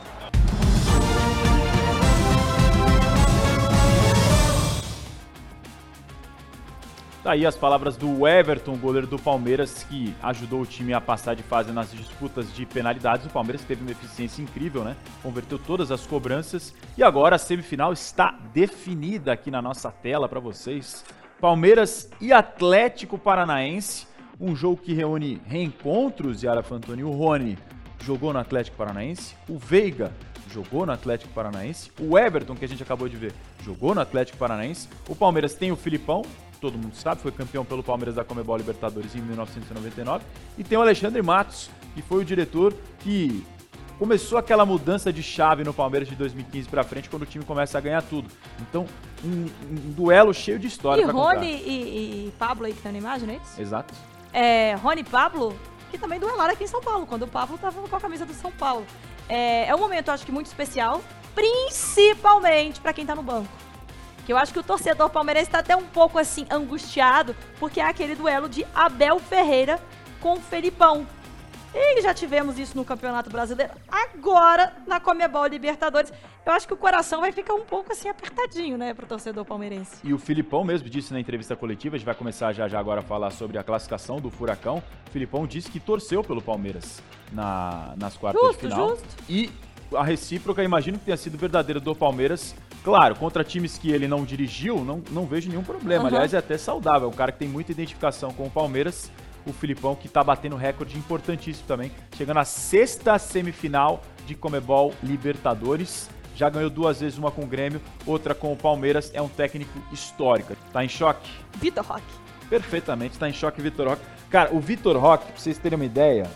Tá 7.25 7.31
aí 7.31 7.43
as 7.43 7.55
palavras 7.55 7.97
do 7.97 8.27
Everton, 8.27 8.77
goleiro 8.77 9.07
do 9.07 9.17
Palmeiras, 9.17 9.83
que 9.89 10.13
ajudou 10.21 10.61
o 10.61 10.65
time 10.65 10.93
a 10.93 11.01
passar 11.01 11.33
de 11.33 11.41
fase 11.41 11.71
nas 11.71 11.91
disputas 11.91 12.53
de 12.53 12.67
penalidades. 12.67 13.25
O 13.25 13.31
Palmeiras 13.31 13.63
teve 13.63 13.81
uma 13.81 13.89
eficiência 13.89 14.43
incrível, 14.43 14.83
né? 14.83 14.95
Converteu 15.23 15.57
todas 15.57 15.89
as 15.89 16.05
cobranças 16.05 16.71
e 16.95 17.01
agora 17.01 17.37
a 17.37 17.39
semifinal 17.39 17.91
está 17.91 18.37
definida 18.53 19.33
aqui 19.33 19.49
na 19.49 19.59
nossa 19.59 19.89
tela 19.89 20.29
para 20.29 20.39
vocês. 20.39 21.03
Palmeiras 21.41 22.11
e 22.21 22.31
Atlético 22.31 23.17
Paranaense, 23.17 24.05
um 24.39 24.55
jogo 24.55 24.77
que 24.77 24.93
reúne 24.93 25.41
reencontros. 25.47 26.43
Yara 26.43 26.61
Fantoni, 26.61 27.03
o 27.03 27.09
Rony 27.09 27.57
jogou 28.03 28.33
no 28.33 28.37
Atlético 28.37 28.77
Paranaense, 28.77 29.33
o 29.49 29.57
Veiga 29.57 30.11
jogou 30.47 30.85
no 30.85 30.91
Atlético 30.91 31.33
Paranaense, 31.33 31.91
o 31.99 32.19
Everton, 32.19 32.55
que 32.55 32.65
a 32.65 32.67
gente 32.67 32.83
acabou 32.83 33.09
de 33.09 33.17
ver, 33.17 33.33
jogou 33.63 33.95
no 33.95 34.01
Atlético 34.01 34.37
Paranaense, 34.37 34.87
o 35.09 35.15
Palmeiras 35.15 35.55
tem 35.55 35.71
o 35.71 35.75
Filipão, 35.75 36.21
todo 36.55 36.77
mundo 36.77 36.95
sabe, 36.95 37.21
foi 37.21 37.31
campeão 37.31 37.63
pelo 37.65 37.83
Palmeiras 37.83 38.15
da 38.15 38.23
Comebol 38.23 38.57
Libertadores 38.57 39.15
em 39.15 39.21
1999. 39.21 40.23
E 40.57 40.63
tem 40.63 40.77
o 40.77 40.81
Alexandre 40.81 41.21
Matos, 41.21 41.69
que 41.93 42.01
foi 42.01 42.21
o 42.21 42.25
diretor 42.25 42.73
que 42.99 43.45
começou 43.97 44.37
aquela 44.37 44.65
mudança 44.65 45.11
de 45.11 45.23
chave 45.23 45.63
no 45.63 45.73
Palmeiras 45.73 46.07
de 46.07 46.15
2015 46.15 46.67
para 46.67 46.83
frente, 46.83 47.09
quando 47.09 47.23
o 47.23 47.25
time 47.25 47.45
começa 47.45 47.77
a 47.77 47.81
ganhar 47.81 48.01
tudo. 48.01 48.29
Então, 48.61 48.85
um, 49.23 49.45
um 49.45 49.91
duelo 49.91 50.33
cheio 50.33 50.59
de 50.59 50.67
história 50.67 51.01
E 51.01 51.05
Rony 51.05 51.47
e, 51.47 52.27
e 52.27 52.33
Pablo 52.37 52.65
aí 52.65 52.73
que 52.73 52.81
tá 52.81 52.91
na 52.91 52.97
imagem, 52.97 53.27
não 53.27 53.33
é 53.33 53.37
isso? 53.37 53.61
Exato. 53.61 53.93
É, 54.33 54.75
Rony 54.75 55.01
e 55.01 55.03
Pablo, 55.03 55.57
que 55.89 55.97
também 55.97 56.19
duelaram 56.19 56.53
aqui 56.53 56.65
em 56.65 56.67
São 56.67 56.81
Paulo, 56.81 57.05
quando 57.05 57.23
o 57.23 57.27
Pablo 57.27 57.57
tava 57.57 57.87
com 57.87 57.95
a 57.95 58.01
camisa 58.01 58.25
do 58.25 58.33
São 58.33 58.51
Paulo. 58.51 58.85
É, 59.29 59.67
é 59.67 59.75
um 59.75 59.79
momento, 59.79 60.09
acho 60.09 60.25
que 60.25 60.31
muito 60.31 60.47
especial, 60.47 61.01
principalmente 61.33 62.79
pra 62.81 62.93
quem 62.93 63.05
tá 63.05 63.15
no 63.15 63.23
banco. 63.23 63.49
Que 64.25 64.33
eu 64.33 64.37
acho 64.37 64.51
que 64.51 64.59
o 64.59 64.63
torcedor 64.63 65.09
palmeirense 65.09 65.51
tá 65.51 65.59
até 65.59 65.75
um 65.75 65.85
pouco 65.85 66.17
assim, 66.17 66.45
angustiado, 66.49 67.35
porque 67.59 67.79
é 67.79 67.85
aquele 67.85 68.15
duelo 68.15 68.49
de 68.49 68.65
Abel 68.73 69.19
Ferreira 69.19 69.79
com 70.19 70.33
o 70.33 70.41
Felipão. 70.41 71.05
E 71.77 72.01
já 72.01 72.13
tivemos 72.13 72.57
isso 72.57 72.77
no 72.77 72.85
Campeonato 72.85 73.29
Brasileiro. 73.29 73.73
Agora, 73.89 74.73
na 74.87 74.97
Comebol 74.97 75.45
Libertadores, 75.45 76.11
eu 76.45 76.53
acho 76.53 76.65
que 76.65 76.73
o 76.73 76.77
coração 76.77 77.19
vai 77.19 77.33
ficar 77.33 77.53
um 77.53 77.65
pouco 77.65 77.91
assim 77.91 78.07
apertadinho, 78.07 78.77
né, 78.77 78.93
pro 78.93 79.05
torcedor 79.05 79.43
palmeirense. 79.43 79.97
E 80.01 80.13
o 80.13 80.17
Filipão 80.17 80.63
mesmo 80.63 80.89
disse 80.89 81.11
na 81.11 81.19
entrevista 81.19 81.53
coletiva, 81.53 81.95
a 81.95 81.99
gente 81.99 82.05
vai 82.05 82.15
começar 82.15 82.53
já 82.53 82.67
já 82.69 82.79
agora 82.79 83.01
a 83.01 83.03
falar 83.03 83.29
sobre 83.31 83.57
a 83.57 83.63
classificação 83.63 84.21
do 84.21 84.29
Furacão. 84.29 84.81
O 85.07 85.11
Filipão 85.11 85.45
disse 85.45 85.69
que 85.69 85.79
torceu 85.79 86.23
pelo 86.23 86.41
Palmeiras 86.41 87.01
na, 87.33 87.93
nas 87.97 88.15
quartas 88.15 88.41
Justo, 88.41 88.61
de 88.61 88.73
final. 88.73 88.89
justo. 88.89 89.07
E 89.27 89.51
a 89.93 90.03
recíproca, 90.03 90.63
imagino 90.63 90.97
que 90.97 91.05
tenha 91.05 91.17
sido 91.17 91.37
verdadeira 91.37 91.79
do 91.79 91.93
Palmeiras. 91.93 92.55
Claro, 92.85 93.15
contra 93.15 93.43
times 93.43 93.79
que 93.79 93.91
ele 93.91 94.07
não 94.07 94.23
dirigiu, 94.23 94.85
não, 94.85 95.01
não 95.09 95.25
vejo 95.25 95.49
nenhum 95.49 95.63
problema. 95.63 96.03
Aham. 96.03 96.17
Aliás, 96.17 96.35
é 96.35 96.37
até 96.37 96.55
saudável. 96.55 97.07
É 97.07 97.11
um 97.11 97.15
cara 97.15 97.31
que 97.31 97.39
tem 97.39 97.47
muita 97.47 97.71
identificação 97.71 98.31
com 98.31 98.43
o 98.45 98.49
Palmeiras. 98.49 99.11
O 99.43 99.51
Filipão 99.51 99.95
que 99.95 100.07
tá 100.07 100.23
batendo 100.23 100.55
recorde 100.55 100.95
importantíssimo 100.95 101.67
também. 101.67 101.91
Chegando 102.15 102.37
à 102.37 102.45
sexta 102.45 103.17
semifinal 103.17 104.03
de 104.27 104.35
Comebol 104.35 104.93
Libertadores. 105.01 106.07
Já 106.35 106.47
ganhou 106.47 106.69
duas 106.69 107.01
vezes, 107.01 107.17
uma 107.17 107.31
com 107.31 107.41
o 107.41 107.47
Grêmio, 107.47 107.81
outra 108.05 108.35
com 108.35 108.53
o 108.53 108.55
Palmeiras. 108.55 109.09
É 109.15 109.21
um 109.21 109.29
técnico 109.29 109.79
histórico. 109.91 110.55
Tá 110.71 110.85
em 110.85 110.89
choque? 110.89 111.27
Vitor 111.57 111.83
Roque. 111.83 112.03
Perfeitamente, 112.51 113.17
tá 113.17 113.27
em 113.27 113.33
choque 113.33 113.63
Vitor 113.63 113.87
Roque. 113.87 114.03
Cara, 114.29 114.53
o 114.53 114.59
Vitor 114.59 114.95
Roque, 114.97 115.25
pra 115.25 115.41
vocês 115.41 115.57
terem 115.57 115.75
uma 115.75 115.85
ideia, 115.85 116.29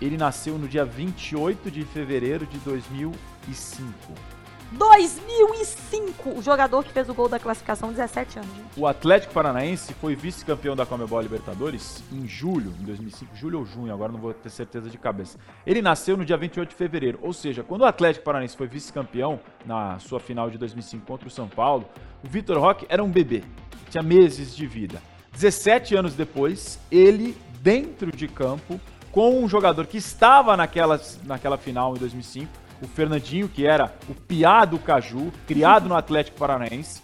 ele 0.00 0.16
nasceu 0.16 0.58
no 0.58 0.66
dia 0.66 0.84
28 0.84 1.70
de 1.70 1.84
fevereiro 1.84 2.46
de 2.46 2.58
2005. 2.58 4.31
2005, 4.72 6.30
o 6.30 6.42
jogador 6.42 6.82
que 6.82 6.92
fez 6.92 7.08
o 7.08 7.14
gol 7.14 7.28
da 7.28 7.38
classificação, 7.38 7.90
17 7.90 8.38
anos, 8.38 8.50
gente. 8.54 8.80
O 8.80 8.86
Atlético 8.86 9.32
Paranaense 9.34 9.92
foi 9.94 10.14
vice-campeão 10.14 10.74
da 10.74 10.86
Comebol 10.86 11.20
Libertadores 11.20 12.02
em 12.12 12.26
julho, 12.26 12.72
em 12.80 12.84
2005, 12.84 13.36
julho 13.36 13.58
ou 13.60 13.66
junho, 13.66 13.92
agora 13.92 14.10
não 14.10 14.18
vou 14.18 14.32
ter 14.32 14.50
certeza 14.50 14.88
de 14.88 14.96
cabeça. 14.96 15.38
Ele 15.66 15.82
nasceu 15.82 16.16
no 16.16 16.24
dia 16.24 16.36
28 16.36 16.70
de 16.70 16.74
fevereiro, 16.74 17.18
ou 17.22 17.32
seja, 17.32 17.62
quando 17.62 17.82
o 17.82 17.86
Atlético 17.86 18.24
Paranaense 18.24 18.56
foi 18.56 18.66
vice-campeão 18.66 19.38
na 19.64 19.98
sua 19.98 20.18
final 20.18 20.50
de 20.50 20.58
2005 20.58 21.04
contra 21.06 21.28
o 21.28 21.30
São 21.30 21.48
Paulo, 21.48 21.84
o 22.24 22.28
Vitor 22.28 22.58
Roque 22.58 22.86
era 22.88 23.02
um 23.02 23.10
bebê, 23.10 23.44
tinha 23.90 24.02
meses 24.02 24.56
de 24.56 24.66
vida. 24.66 25.02
17 25.32 25.94
anos 25.94 26.14
depois, 26.14 26.78
ele 26.90 27.36
dentro 27.60 28.10
de 28.10 28.26
campo 28.26 28.80
com 29.12 29.42
um 29.42 29.48
jogador 29.48 29.86
que 29.86 29.98
estava 29.98 30.56
naquela, 30.56 31.00
naquela 31.24 31.58
final 31.58 31.94
em 31.94 31.98
2005, 31.98 32.61
o 32.82 32.86
Fernandinho, 32.86 33.48
que 33.48 33.66
era 33.66 33.94
o 34.08 34.14
piá 34.14 34.64
do 34.64 34.78
Caju, 34.78 35.32
criado 35.46 35.88
no 35.88 35.94
Atlético 35.96 36.36
Paranaense, 36.38 37.00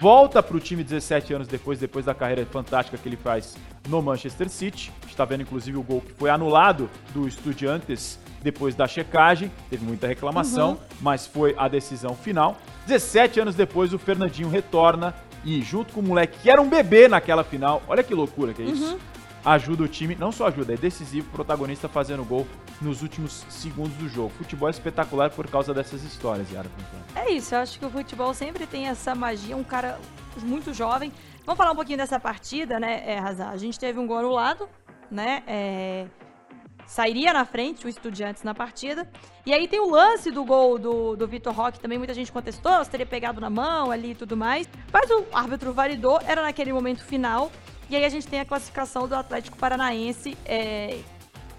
volta 0.00 0.42
para 0.42 0.56
o 0.56 0.60
time 0.60 0.82
17 0.82 1.32
anos 1.34 1.46
depois, 1.48 1.78
depois 1.78 2.04
da 2.04 2.14
carreira 2.14 2.44
fantástica 2.46 2.98
que 2.98 3.08
ele 3.08 3.16
faz 3.16 3.56
no 3.88 4.02
Manchester 4.02 4.48
City. 4.48 4.90
A 4.98 5.02
gente 5.02 5.10
está 5.12 5.24
vendo 5.24 5.42
inclusive 5.42 5.76
o 5.78 5.82
gol 5.82 6.00
que 6.00 6.12
foi 6.14 6.30
anulado 6.30 6.90
do 7.14 7.26
Estudiantes 7.28 8.18
depois 8.42 8.74
da 8.74 8.86
checagem, 8.88 9.52
teve 9.68 9.84
muita 9.84 10.06
reclamação, 10.06 10.70
Uhum. 10.70 10.76
mas 11.02 11.26
foi 11.26 11.54
a 11.58 11.68
decisão 11.68 12.14
final. 12.14 12.56
17 12.86 13.38
anos 13.40 13.54
depois, 13.54 13.92
o 13.92 13.98
Fernandinho 13.98 14.48
retorna 14.48 15.14
e, 15.44 15.60
junto 15.62 15.92
com 15.92 16.00
o 16.00 16.02
moleque 16.02 16.38
que 16.42 16.50
era 16.50 16.60
um 16.60 16.68
bebê 16.68 17.06
naquela 17.06 17.44
final, 17.44 17.82
olha 17.86 18.02
que 18.02 18.14
loucura 18.14 18.54
que 18.54 18.62
é 18.62 18.64
isso, 18.64 18.92
Uhum. 18.94 18.98
Ajuda 19.44 19.84
o 19.84 19.88
time, 19.88 20.14
não 20.14 20.30
só 20.30 20.48
ajuda, 20.48 20.74
é 20.74 20.76
decisivo, 20.76 21.30
protagonista 21.30 21.88
fazendo 21.88 22.24
gol 22.24 22.46
nos 22.80 23.02
últimos 23.02 23.44
segundos 23.48 23.94
do 23.94 24.08
jogo. 24.08 24.30
Futebol 24.30 24.68
é 24.68 24.70
espetacular 24.70 25.30
por 25.30 25.48
causa 25.48 25.72
dessas 25.72 26.02
histórias, 26.02 26.50
Yara. 26.50 26.68
É 27.14 27.30
isso, 27.30 27.54
eu 27.54 27.60
acho 27.60 27.78
que 27.78 27.84
o 27.84 27.90
futebol 27.90 28.32
sempre 28.34 28.66
tem 28.66 28.88
essa 28.88 29.14
magia, 29.14 29.56
um 29.56 29.64
cara 29.64 29.98
muito 30.42 30.72
jovem. 30.74 31.12
Vamos 31.44 31.56
falar 31.56 31.72
um 31.72 31.76
pouquinho 31.76 31.98
dessa 31.98 32.20
partida, 32.20 32.78
né, 32.78 33.02
é, 33.06 33.18
Hazard? 33.18 33.54
A 33.54 33.58
gente 33.58 33.78
teve 33.78 33.98
um 33.98 34.06
gol 34.06 34.18
anulado, 34.18 34.68
né, 35.10 35.42
é, 35.46 36.06
sairia 36.86 37.32
na 37.32 37.44
frente 37.44 37.86
o 37.86 37.88
Estudiantes 37.88 38.42
na 38.42 38.54
partida. 38.54 39.08
E 39.46 39.54
aí 39.54 39.66
tem 39.68 39.80
o 39.80 39.88
lance 39.88 40.30
do 40.30 40.44
gol 40.44 40.78
do, 40.78 41.16
do 41.16 41.26
Vitor 41.26 41.54
Roque, 41.54 41.80
também 41.80 41.96
muita 41.96 42.12
gente 42.12 42.30
contestou, 42.30 42.84
se 42.84 42.90
teria 42.90 43.06
pegado 43.06 43.40
na 43.40 43.48
mão 43.48 43.90
ali 43.90 44.10
e 44.10 44.14
tudo 44.14 44.36
mais. 44.36 44.68
Mas 44.92 45.08
o 45.10 45.24
árbitro 45.32 45.72
validou, 45.72 46.20
era 46.26 46.42
naquele 46.42 46.72
momento 46.72 47.04
final. 47.04 47.50
E 47.90 47.96
aí 47.96 48.04
a 48.04 48.08
gente 48.08 48.28
tem 48.28 48.38
a 48.38 48.44
classificação 48.44 49.08
do 49.08 49.16
Atlético 49.16 49.56
Paranaense, 49.56 50.38
é, 50.46 51.00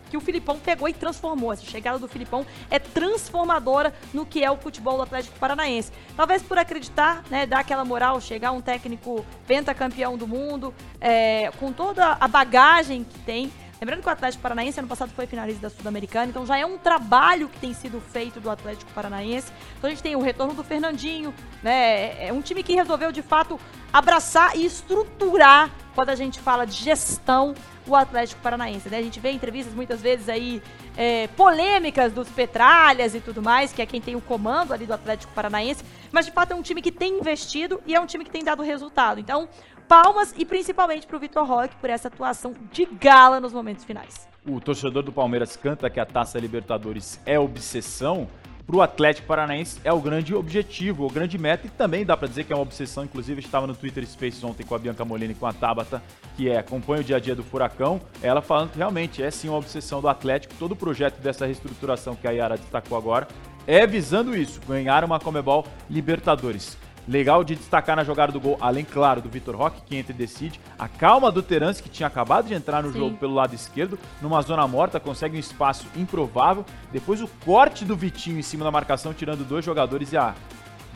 que 0.09 0.15
o 0.15 0.21
Filipão 0.21 0.57
pegou 0.57 0.87
e 0.87 0.93
transformou. 0.93 1.51
Essa 1.51 1.65
chegada 1.65 1.99
do 1.99 2.07
Filipão 2.07 2.45
é 2.69 2.79
transformadora 2.79 3.93
no 4.13 4.25
que 4.25 4.41
é 4.41 4.49
o 4.49 4.55
futebol 4.55 4.95
do 4.95 5.03
Atlético 5.03 5.37
Paranaense. 5.37 5.91
Talvez 6.15 6.41
por 6.41 6.57
acreditar, 6.57 7.21
né, 7.29 7.45
dar 7.45 7.59
aquela 7.59 7.83
moral, 7.83 8.21
chegar 8.21 8.53
um 8.53 8.61
técnico 8.61 9.25
pentacampeão 9.45 10.17
do 10.17 10.25
mundo, 10.25 10.73
é, 11.01 11.51
com 11.59 11.73
toda 11.73 12.17
a 12.17 12.27
bagagem 12.29 13.03
que 13.03 13.19
tem. 13.19 13.51
Lembrando 13.81 14.03
que 14.03 14.09
o 14.09 14.11
Atlético 14.11 14.43
Paranaense 14.43 14.79
ano 14.79 14.87
passado 14.87 15.11
foi 15.15 15.25
finalista 15.25 15.63
da 15.63 15.69
Sul-Americana, 15.71 16.27
então 16.27 16.45
já 16.45 16.55
é 16.55 16.63
um 16.63 16.77
trabalho 16.77 17.49
que 17.49 17.59
tem 17.59 17.73
sido 17.73 17.99
feito 17.99 18.39
do 18.39 18.47
Atlético 18.47 18.91
Paranaense. 18.91 19.51
Então 19.75 19.87
a 19.87 19.89
gente 19.89 20.03
tem 20.03 20.15
o 20.15 20.21
retorno 20.21 20.53
do 20.53 20.63
Fernandinho, 20.63 21.33
né? 21.63 22.27
É 22.27 22.31
um 22.31 22.43
time 22.43 22.61
que 22.61 22.75
resolveu 22.75 23.11
de 23.11 23.23
fato 23.23 23.59
abraçar 23.91 24.55
e 24.55 24.63
estruturar 24.63 25.71
quando 25.95 26.09
a 26.09 26.15
gente 26.15 26.39
fala 26.39 26.63
de 26.65 26.73
gestão 26.73 27.55
o 27.87 27.95
Atlético 27.95 28.39
Paranaense. 28.41 28.87
Né? 28.87 28.97
A 28.97 29.01
gente 29.01 29.19
vê 29.19 29.31
entrevistas 29.31 29.73
muitas 29.73 30.01
vezes 30.01 30.29
aí 30.29 30.61
é, 30.95 31.27
polêmicas 31.29 32.13
dos 32.13 32.29
Petralhas 32.29 33.15
e 33.15 33.19
tudo 33.19 33.41
mais, 33.41 33.73
que 33.73 33.81
é 33.81 33.85
quem 33.85 33.99
tem 33.99 34.15
o 34.15 34.21
comando 34.21 34.73
ali 34.73 34.85
do 34.85 34.93
Atlético 34.93 35.33
Paranaense, 35.33 35.83
mas 36.11 36.25
de 36.25 36.31
fato 36.31 36.51
é 36.51 36.55
um 36.55 36.61
time 36.61 36.81
que 36.81 36.91
tem 36.91 37.17
investido 37.17 37.81
e 37.87 37.95
é 37.95 37.99
um 37.99 38.05
time 38.05 38.23
que 38.23 38.31
tem 38.31 38.43
dado 38.43 38.61
resultado. 38.61 39.19
Então, 39.19 39.49
palmas 39.91 40.33
e 40.37 40.45
principalmente 40.45 41.05
pro 41.05 41.19
Vitor 41.19 41.45
Roque 41.45 41.75
por 41.75 41.89
essa 41.89 42.07
atuação 42.07 42.53
de 42.71 42.85
gala 42.85 43.41
nos 43.41 43.51
momentos 43.51 43.83
finais. 43.83 44.25
O 44.47 44.61
torcedor 44.61 45.03
do 45.03 45.11
Palmeiras 45.11 45.57
canta 45.57 45.89
que 45.89 45.99
a 45.99 46.05
Taça 46.05 46.39
Libertadores 46.39 47.19
é 47.25 47.37
obsessão. 47.37 48.25
Para 48.65 48.75
o 48.77 48.81
Atlético 48.81 49.27
Paranaense 49.27 49.81
é 49.83 49.91
o 49.91 49.99
grande 49.99 50.33
objetivo, 50.33 51.05
o 51.05 51.09
grande 51.09 51.37
meta, 51.37 51.67
e 51.67 51.69
também 51.69 52.05
dá 52.05 52.15
para 52.15 52.29
dizer 52.29 52.45
que 52.45 52.53
é 52.53 52.55
uma 52.55 52.61
obsessão. 52.61 53.03
Inclusive, 53.03 53.41
estava 53.41 53.67
no 53.67 53.75
Twitter 53.75 54.07
Space 54.07 54.45
ontem 54.45 54.63
com 54.63 54.73
a 54.73 54.79
Bianca 54.79 55.03
Molini 55.03 55.33
com 55.33 55.45
a 55.45 55.51
Tabata, 55.51 56.01
que 56.37 56.47
é, 56.47 56.59
acompanha 56.59 57.01
o 57.01 57.03
dia 57.03 57.17
a 57.17 57.19
dia 57.19 57.35
do 57.35 57.43
Furacão. 57.43 57.99
Ela 58.23 58.41
falando 58.41 58.71
que 58.71 58.77
realmente 58.77 59.21
é 59.21 59.29
sim 59.29 59.49
uma 59.49 59.57
obsessão 59.57 59.99
do 59.99 60.07
Atlético. 60.07 60.53
Todo 60.57 60.71
o 60.71 60.75
projeto 60.75 61.19
dessa 61.19 61.45
reestruturação 61.45 62.15
que 62.15 62.29
a 62.29 62.31
Yara 62.31 62.55
destacou 62.55 62.97
agora 62.97 63.27
é 63.67 63.85
visando 63.85 64.35
isso, 64.35 64.61
ganhar 64.65 65.03
uma 65.03 65.19
Comebol 65.19 65.65
Libertadores. 65.89 66.77
Legal 67.07 67.43
de 67.43 67.55
destacar 67.55 67.95
na 67.95 68.03
jogada 68.03 68.31
do 68.31 68.39
gol, 68.39 68.57
além, 68.61 68.85
claro, 68.85 69.21
do 69.21 69.29
Vitor 69.29 69.55
Roque, 69.55 69.81
que 69.81 69.95
entra 69.95 70.13
e 70.13 70.15
decide. 70.15 70.59
A 70.77 70.87
calma 70.87 71.31
do 71.31 71.41
Terence, 71.41 71.81
que 71.81 71.89
tinha 71.89 72.07
acabado 72.07 72.47
de 72.47 72.53
entrar 72.53 72.83
no 72.83 72.91
Sim. 72.91 72.99
jogo 72.99 73.17
pelo 73.17 73.33
lado 73.33 73.55
esquerdo, 73.55 73.97
numa 74.21 74.41
zona 74.41 74.67
morta, 74.67 74.99
consegue 74.99 75.35
um 75.35 75.39
espaço 75.39 75.87
improvável. 75.95 76.65
Depois 76.91 77.21
o 77.21 77.27
corte 77.43 77.83
do 77.83 77.95
Vitinho 77.95 78.37
em 78.37 78.43
cima 78.43 78.63
da 78.63 78.71
marcação, 78.71 79.13
tirando 79.13 79.43
dois 79.47 79.65
jogadores 79.65 80.13
e 80.13 80.17
a 80.17 80.35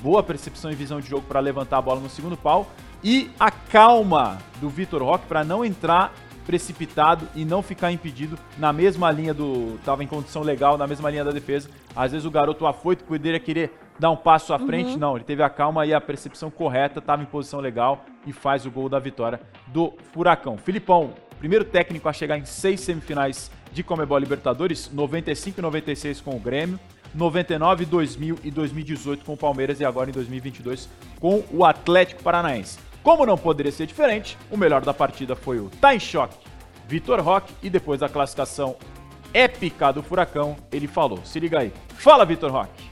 boa 0.01 0.21
percepção 0.21 0.71
e 0.71 0.75
visão 0.75 0.99
de 0.99 1.09
jogo 1.09 1.23
para 1.27 1.39
levantar 1.39 1.77
a 1.79 1.81
bola 1.81 1.99
no 1.99 2.09
segundo 2.09 2.37
pau. 2.37 2.69
E 3.03 3.31
a 3.39 3.49
calma 3.49 4.37
do 4.61 4.69
Vitor 4.69 5.01
Roque 5.01 5.25
para 5.25 5.43
não 5.43 5.65
entrar 5.65 6.13
precipitado 6.45 7.27
e 7.35 7.43
não 7.43 7.61
ficar 7.61 7.91
impedido 7.91 8.37
na 8.57 8.71
mesma 8.71 9.11
linha 9.11 9.33
do. 9.33 9.79
Tava 9.83 10.03
em 10.03 10.07
condição 10.07 10.43
legal, 10.43 10.77
na 10.77 10.87
mesma 10.87 11.09
linha 11.09 11.25
da 11.25 11.31
defesa. 11.31 11.69
Às 11.95 12.11
vezes 12.11 12.25
o 12.25 12.31
garoto 12.31 12.65
afoito 12.67 13.03
ele 13.13 13.39
querer 13.39 13.73
dar 13.99 14.11
um 14.11 14.15
passo 14.15 14.53
à 14.53 14.59
frente. 14.59 14.91
Uhum. 14.91 14.97
Não, 14.97 15.15
ele 15.15 15.25
teve 15.25 15.43
a 15.43 15.49
calma 15.49 15.85
e 15.85 15.93
a 15.93 16.01
percepção 16.01 16.49
correta, 16.49 17.01
tava 17.01 17.21
em 17.21 17.25
posição 17.25 17.59
legal 17.59 18.05
e 18.25 18.33
faz 18.33 18.65
o 18.65 18.71
gol 18.71 18.89
da 18.89 18.99
vitória 18.99 19.39
do 19.67 19.93
Furacão. 20.11 20.57
Filipão, 20.57 21.13
primeiro 21.39 21.65
técnico 21.65 22.07
a 22.09 22.13
chegar 22.13 22.37
em 22.37 22.45
seis 22.45 22.81
semifinais 22.81 23.51
de 23.71 23.83
Comebol 23.83 24.17
Libertadores, 24.17 24.91
95 24.91 25.59
e 25.59 25.61
96 25.61 26.21
com 26.21 26.35
o 26.35 26.39
Grêmio. 26.39 26.79
99, 27.13 27.85
2000 27.85 28.39
e 28.43 28.51
2018 28.51 29.23
com 29.23 29.33
o 29.33 29.37
Palmeiras 29.37 29.79
e 29.79 29.85
agora 29.85 30.09
em 30.09 30.13
2022 30.13 30.89
com 31.17 31.43
o 31.49 31.63
Atlético 31.63 32.21
Paranaense. 32.21 32.77
Como 33.01 33.25
não 33.25 33.37
poderia 33.37 33.71
ser 33.71 33.85
diferente, 33.85 34.37
o 34.51 34.57
melhor 34.57 34.81
da 34.81 34.93
partida 34.93 35.35
foi 35.35 35.59
o 35.59 35.69
Tá 35.79 35.95
em 35.95 35.99
Choque, 35.99 36.35
Vitor 36.87 37.21
Roque, 37.21 37.53
e 37.63 37.69
depois 37.69 37.99
da 37.99 38.09
classificação 38.09 38.75
épica 39.33 39.91
do 39.91 40.01
Furacão, 40.01 40.55
ele 40.71 40.87
falou. 40.87 41.19
Se 41.23 41.39
liga 41.39 41.59
aí. 41.59 41.71
Fala, 41.89 42.25
Vitor 42.25 42.51
Roque. 42.51 42.84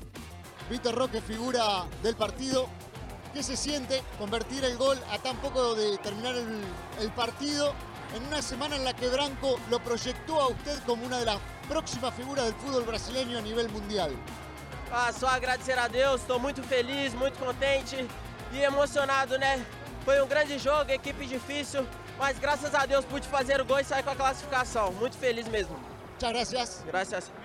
Vitor 0.73 0.95
Roque, 0.95 1.21
figura 1.21 1.85
del 2.01 2.15
partido. 2.15 2.67
¿Qué 3.31 3.43
se 3.43 3.55
siente 3.55 4.01
convertir 4.17 4.65
el 4.65 4.75
gol 4.75 4.97
a 5.11 5.19
tan 5.19 5.37
poco 5.37 5.75
de 5.75 5.99
terminar 5.99 6.33
el, 6.33 6.63
el 6.99 7.11
partido 7.11 7.75
en 8.15 8.23
una 8.25 8.41
semana 8.41 8.75
en 8.75 8.83
la 8.83 8.93
que 8.93 9.07
Branco 9.07 9.59
lo 9.69 9.77
proyectó 9.79 10.41
a 10.41 10.47
usted 10.47 10.79
como 10.87 11.05
una 11.05 11.19
de 11.19 11.25
las 11.25 11.37
próximas 11.69 12.15
figuras 12.15 12.45
del 12.45 12.55
fútbol 12.55 12.85
brasileño 12.85 13.37
a 13.37 13.41
nivel 13.41 13.69
mundial? 13.69 14.11
Ah, 14.91 15.11
só 15.13 15.27
agradecer 15.27 15.77
a 15.77 15.87
Deus, 15.87 16.21
estou 16.21 16.39
muito 16.39 16.63
feliz, 16.63 17.13
muito 17.13 17.37
contente 17.37 18.07
e 18.51 18.61
emocionado, 18.63 19.37
né? 19.37 19.63
Foi 20.03 20.19
um 20.23 20.27
grande 20.27 20.57
jogo, 20.57 20.89
equipe 20.89 21.27
difícil, 21.27 21.87
mas 22.17 22.39
graças 22.39 22.73
a 22.73 22.87
Deus 22.87 23.05
pude 23.05 23.27
fazer 23.27 23.61
o 23.61 23.65
gol 23.65 23.79
e 23.79 23.83
sair 23.83 24.01
com 24.01 24.09
a 24.09 24.15
classificação. 24.15 24.91
Muito 24.93 25.17
feliz 25.17 25.47
mesmo. 25.47 25.77
Muchas 26.13 26.31
gracias. 26.31 26.83
Gracias. 26.87 27.42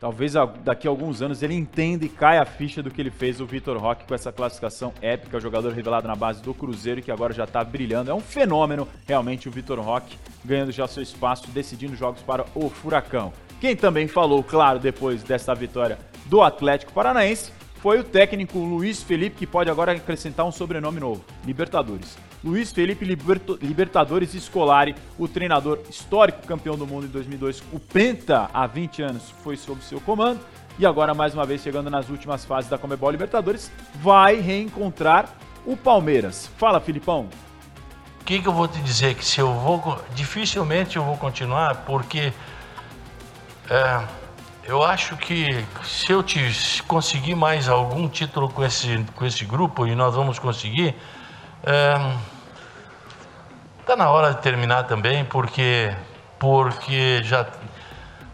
Talvez 0.00 0.32
daqui 0.64 0.88
a 0.88 0.90
alguns 0.90 1.20
anos 1.20 1.42
ele 1.42 1.52
entenda 1.52 2.06
e 2.06 2.08
caia 2.08 2.40
a 2.40 2.46
ficha 2.46 2.82
do 2.82 2.90
que 2.90 3.02
ele 3.02 3.10
fez 3.10 3.38
o 3.38 3.44
Vitor 3.44 3.76
Roque 3.76 4.06
com 4.06 4.14
essa 4.14 4.32
classificação 4.32 4.94
épica, 5.02 5.38
jogador 5.38 5.74
revelado 5.74 6.08
na 6.08 6.16
base 6.16 6.42
do 6.42 6.54
Cruzeiro 6.54 7.00
e 7.00 7.02
que 7.02 7.10
agora 7.10 7.34
já 7.34 7.46
tá 7.46 7.62
brilhando. 7.62 8.10
É 8.10 8.14
um 8.14 8.20
fenômeno, 8.20 8.88
realmente, 9.06 9.46
o 9.46 9.52
Vitor 9.52 9.78
Roque 9.78 10.16
ganhando 10.42 10.72
já 10.72 10.88
seu 10.88 11.02
espaço, 11.02 11.50
decidindo 11.50 11.94
jogos 11.94 12.22
para 12.22 12.46
o 12.54 12.70
Furacão. 12.70 13.30
Quem 13.60 13.76
também 13.76 14.08
falou, 14.08 14.42
claro, 14.42 14.78
depois 14.78 15.22
dessa 15.22 15.54
vitória 15.54 15.98
do 16.24 16.40
Atlético 16.40 16.94
Paranaense 16.94 17.52
foi 17.82 17.98
o 17.98 18.04
técnico 18.04 18.58
Luiz 18.58 19.02
Felipe, 19.02 19.36
que 19.36 19.46
pode 19.46 19.70
agora 19.70 19.92
acrescentar 19.92 20.46
um 20.46 20.52
sobrenome 20.52 21.00
novo: 21.00 21.24
Libertadores. 21.44 22.16
Luiz 22.42 22.72
Felipe 22.72 23.04
Liberto- 23.04 23.58
Libertadores 23.60 24.30
Scolari, 24.32 24.94
o 25.18 25.28
treinador 25.28 25.80
histórico 25.90 26.46
campeão 26.46 26.76
do 26.76 26.86
mundo 26.86 27.06
em 27.06 27.10
2002, 27.10 27.62
o 27.72 27.78
Penta 27.78 28.48
há 28.52 28.66
20 28.66 29.02
anos, 29.02 29.22
foi 29.42 29.56
sob 29.56 29.82
seu 29.84 30.00
comando 30.00 30.40
e 30.78 30.86
agora 30.86 31.12
mais 31.12 31.34
uma 31.34 31.44
vez 31.44 31.62
chegando 31.62 31.90
nas 31.90 32.08
últimas 32.08 32.44
fases 32.46 32.70
da 32.70 32.78
Comebol 32.78 33.10
Libertadores, 33.10 33.70
vai 33.96 34.40
reencontrar 34.40 35.28
o 35.66 35.76
Palmeiras. 35.76 36.48
Fala, 36.56 36.80
Filipão. 36.80 37.28
O 38.20 38.24
que, 38.24 38.40
que 38.40 38.48
eu 38.48 38.52
vou 38.52 38.66
te 38.68 38.78
dizer? 38.80 39.14
Que 39.14 39.24
se 39.24 39.40
eu 39.40 39.52
vou. 39.52 40.00
Dificilmente 40.14 40.96
eu 40.96 41.04
vou 41.04 41.16
continuar, 41.18 41.84
porque. 41.84 42.32
é, 43.68 44.04
eu 44.70 44.84
acho 44.84 45.16
que 45.16 45.66
se 45.82 46.12
eu 46.12 46.22
te, 46.22 46.54
se 46.54 46.80
conseguir 46.84 47.34
mais 47.34 47.68
algum 47.68 48.08
título 48.08 48.48
com 48.48 48.64
esse, 48.64 49.04
com 49.16 49.26
esse 49.26 49.44
grupo, 49.44 49.84
e 49.84 49.96
nós 49.96 50.14
vamos 50.14 50.38
conseguir, 50.38 50.94
está 53.80 53.96
na 53.96 54.08
hora 54.08 54.32
de 54.32 54.40
terminar 54.40 54.84
também, 54.84 55.24
porque, 55.24 55.92
porque 56.38 57.20
já. 57.24 57.46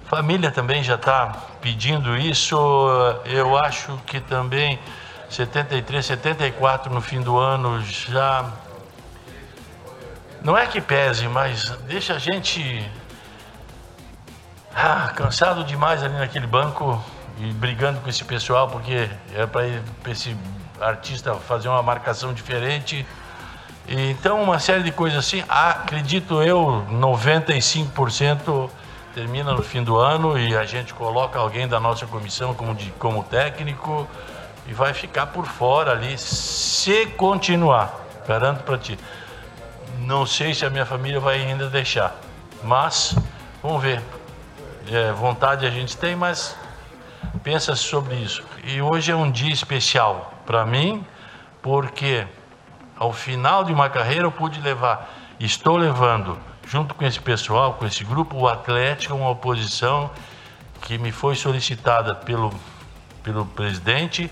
Família 0.05 0.53
também 0.53 0.85
já 0.85 0.95
está 0.97 1.35
pedindo 1.61 2.17
isso. 2.17 2.57
Eu 3.25 3.57
acho 3.59 3.99
que 4.07 4.21
também 4.21 4.79
73, 5.31 6.05
74 6.05 6.93
no 6.93 7.01
fim 7.01 7.23
do 7.23 7.39
ano 7.39 7.81
já 7.81 8.45
não 10.43 10.57
é 10.57 10.67
que 10.67 10.81
pese, 10.81 11.27
mas 11.27 11.71
deixa 11.89 12.15
a 12.15 12.19
gente 12.21 12.89
ah, 14.87 15.09
cansado 15.09 15.65
demais 15.65 16.03
ali 16.05 16.15
naquele 16.15 16.47
banco 16.47 17.05
e 17.39 17.53
brigando 17.53 17.99
com 18.01 18.09
esse 18.09 18.25
pessoal, 18.25 18.69
porque 18.69 19.11
é 19.35 19.45
para 19.45 19.67
esse 20.11 20.37
artista 20.81 21.35
fazer 21.35 21.69
uma 21.69 21.83
marcação 21.83 22.33
diferente. 22.33 23.05
E, 23.89 24.11
Então, 24.11 24.41
uma 24.41 24.61
série 24.61 24.85
de 24.85 24.93
coisas 24.93 25.19
assim, 25.19 25.43
acredito 25.49 26.41
eu, 26.41 26.85
95% 26.91 28.71
termina 29.13 29.53
no 29.53 29.63
fim 29.63 29.83
do 29.83 29.97
ano 29.97 30.39
e 30.39 30.57
a 30.57 30.65
gente 30.65 30.95
coloca 30.95 31.39
alguém 31.39 31.67
da 31.67 31.81
nossa 31.81 32.07
comissão 32.07 32.55
como, 32.55 32.75
de, 32.75 32.91
como 32.93 33.25
técnico 33.25 34.07
e 34.69 34.73
vai 34.73 34.95
ficar 34.95 35.27
por 35.27 35.47
fora 35.47 35.91
ali 35.91 36.17
se 36.17 37.07
continuar. 37.17 37.93
Garanto 38.29 38.63
para 38.63 38.79
ti. 38.79 38.99
Não 39.99 40.27
sei 40.27 40.55
se 40.55 40.65
a 40.65 40.71
minha 40.71 40.87
família 40.87 41.19
vai 41.19 41.41
ainda 41.41 41.69
deixar, 41.69 42.15
mas 42.63 43.17
vamos 43.63 43.83
ver. 43.83 44.01
É, 44.89 45.11
vontade 45.13 45.67
a 45.67 45.71
gente 45.71 45.97
tem, 45.97 46.15
mas 46.15 46.57
pensa 47.43 47.75
sobre 47.75 48.15
isso. 48.15 48.45
E 48.65 48.81
hoje 48.81 49.11
é 49.11 49.17
um 49.17 49.31
dia 49.31 49.53
especial 49.53 50.33
para 50.47 50.65
mim, 50.65 51.05
porque 51.61 52.25
ao 52.97 53.13
final 53.13 53.65
de 53.65 53.73
uma 53.73 53.91
carreira 53.91 54.25
eu 54.25 54.31
pude 54.31 54.61
levar, 54.61 55.13
estou 55.41 55.77
levando, 55.77 56.39
junto 56.69 56.95
com 56.95 57.05
esse 57.05 57.19
pessoal, 57.19 57.75
com 57.75 57.85
esse 57.85 58.05
grupo, 58.05 58.37
o 58.37 58.47
Atlético, 58.47 59.15
uma 59.15 59.31
oposição 59.31 60.09
que 60.83 60.99
me 60.99 61.11
foi 61.11 61.35
solicitada 61.35 62.15
pelo, 62.15 62.55
pelo 63.25 63.45
presidente, 63.45 64.31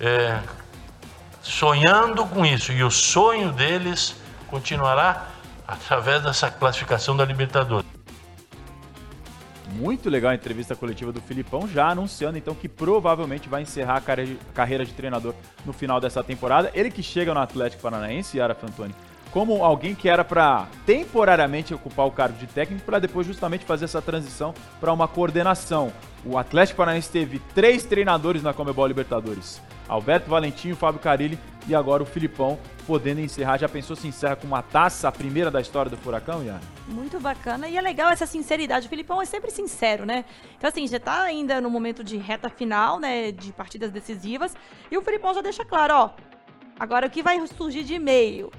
é, 0.00 0.38
sonhando 1.42 2.24
com 2.24 2.46
isso. 2.46 2.72
E 2.72 2.82
o 2.82 2.90
sonho 2.90 3.52
deles 3.52 4.16
continuará 4.48 5.26
através 5.68 6.22
dessa 6.22 6.50
classificação 6.50 7.14
da 7.14 7.24
Libertadores. 7.24 7.93
Muito 9.76 10.08
legal 10.08 10.30
a 10.30 10.34
entrevista 10.34 10.76
coletiva 10.76 11.10
do 11.10 11.20
Filipão, 11.20 11.66
já 11.66 11.88
anunciando 11.88 12.38
então 12.38 12.54
que 12.54 12.68
provavelmente 12.68 13.48
vai 13.48 13.62
encerrar 13.62 13.96
a 13.96 14.00
carre- 14.00 14.36
carreira 14.54 14.84
de 14.84 14.92
treinador 14.92 15.34
no 15.66 15.72
final 15.72 16.00
dessa 16.00 16.22
temporada. 16.22 16.70
Ele 16.74 16.90
que 16.90 17.02
chega 17.02 17.34
no 17.34 17.40
Atlético 17.40 17.82
Paranaense, 17.82 18.38
Yara 18.38 18.54
Fantoni, 18.54 18.94
como 19.34 19.64
alguém 19.64 19.96
que 19.96 20.08
era 20.08 20.24
para 20.24 20.68
temporariamente 20.86 21.74
ocupar 21.74 22.06
o 22.06 22.10
cargo 22.12 22.38
de 22.38 22.46
técnico 22.46 22.86
para 22.86 23.00
depois 23.00 23.26
justamente 23.26 23.64
fazer 23.64 23.86
essa 23.86 24.00
transição 24.00 24.54
para 24.80 24.92
uma 24.92 25.08
coordenação. 25.08 25.92
O 26.24 26.38
Atlético 26.38 26.76
Paranaense 26.76 27.10
teve 27.10 27.40
três 27.52 27.82
treinadores 27.82 28.44
na 28.44 28.54
Comebol 28.54 28.86
Libertadores. 28.86 29.60
Alberto 29.88 30.30
Valentim, 30.30 30.72
Fábio 30.74 31.00
Carilli 31.00 31.36
e 31.66 31.74
agora 31.74 32.00
o 32.00 32.06
Filipão 32.06 32.56
podendo 32.86 33.20
encerrar. 33.20 33.58
Já 33.58 33.68
pensou 33.68 33.96
se 33.96 34.06
encerra 34.06 34.36
com 34.36 34.46
uma 34.46 34.62
taça, 34.62 35.08
a 35.08 35.12
primeira 35.12 35.50
da 35.50 35.60
história 35.60 35.90
do 35.90 35.96
Furacão, 35.96 36.44
Yara? 36.44 36.60
Muito 36.86 37.18
bacana. 37.18 37.66
E 37.66 37.76
é 37.76 37.80
legal 37.80 38.10
essa 38.10 38.26
sinceridade. 38.26 38.86
O 38.86 38.88
Filipão 38.88 39.20
é 39.20 39.24
sempre 39.24 39.50
sincero, 39.50 40.06
né? 40.06 40.24
Então, 40.56 40.70
assim, 40.70 40.86
já 40.86 41.00
tá 41.00 41.22
ainda 41.22 41.60
no 41.60 41.68
momento 41.68 42.04
de 42.04 42.16
reta 42.16 42.48
final, 42.48 43.00
né? 43.00 43.32
De 43.32 43.52
partidas 43.52 43.90
decisivas. 43.90 44.54
E 44.92 44.96
o 44.96 45.02
Filipão 45.02 45.34
já 45.34 45.42
deixa 45.42 45.64
claro, 45.64 45.92
ó. 45.92 46.10
Agora, 46.78 47.08
o 47.08 47.10
que 47.10 47.20
vai 47.20 47.44
surgir 47.48 47.82
de 47.82 47.94
e-mail? 47.94 48.52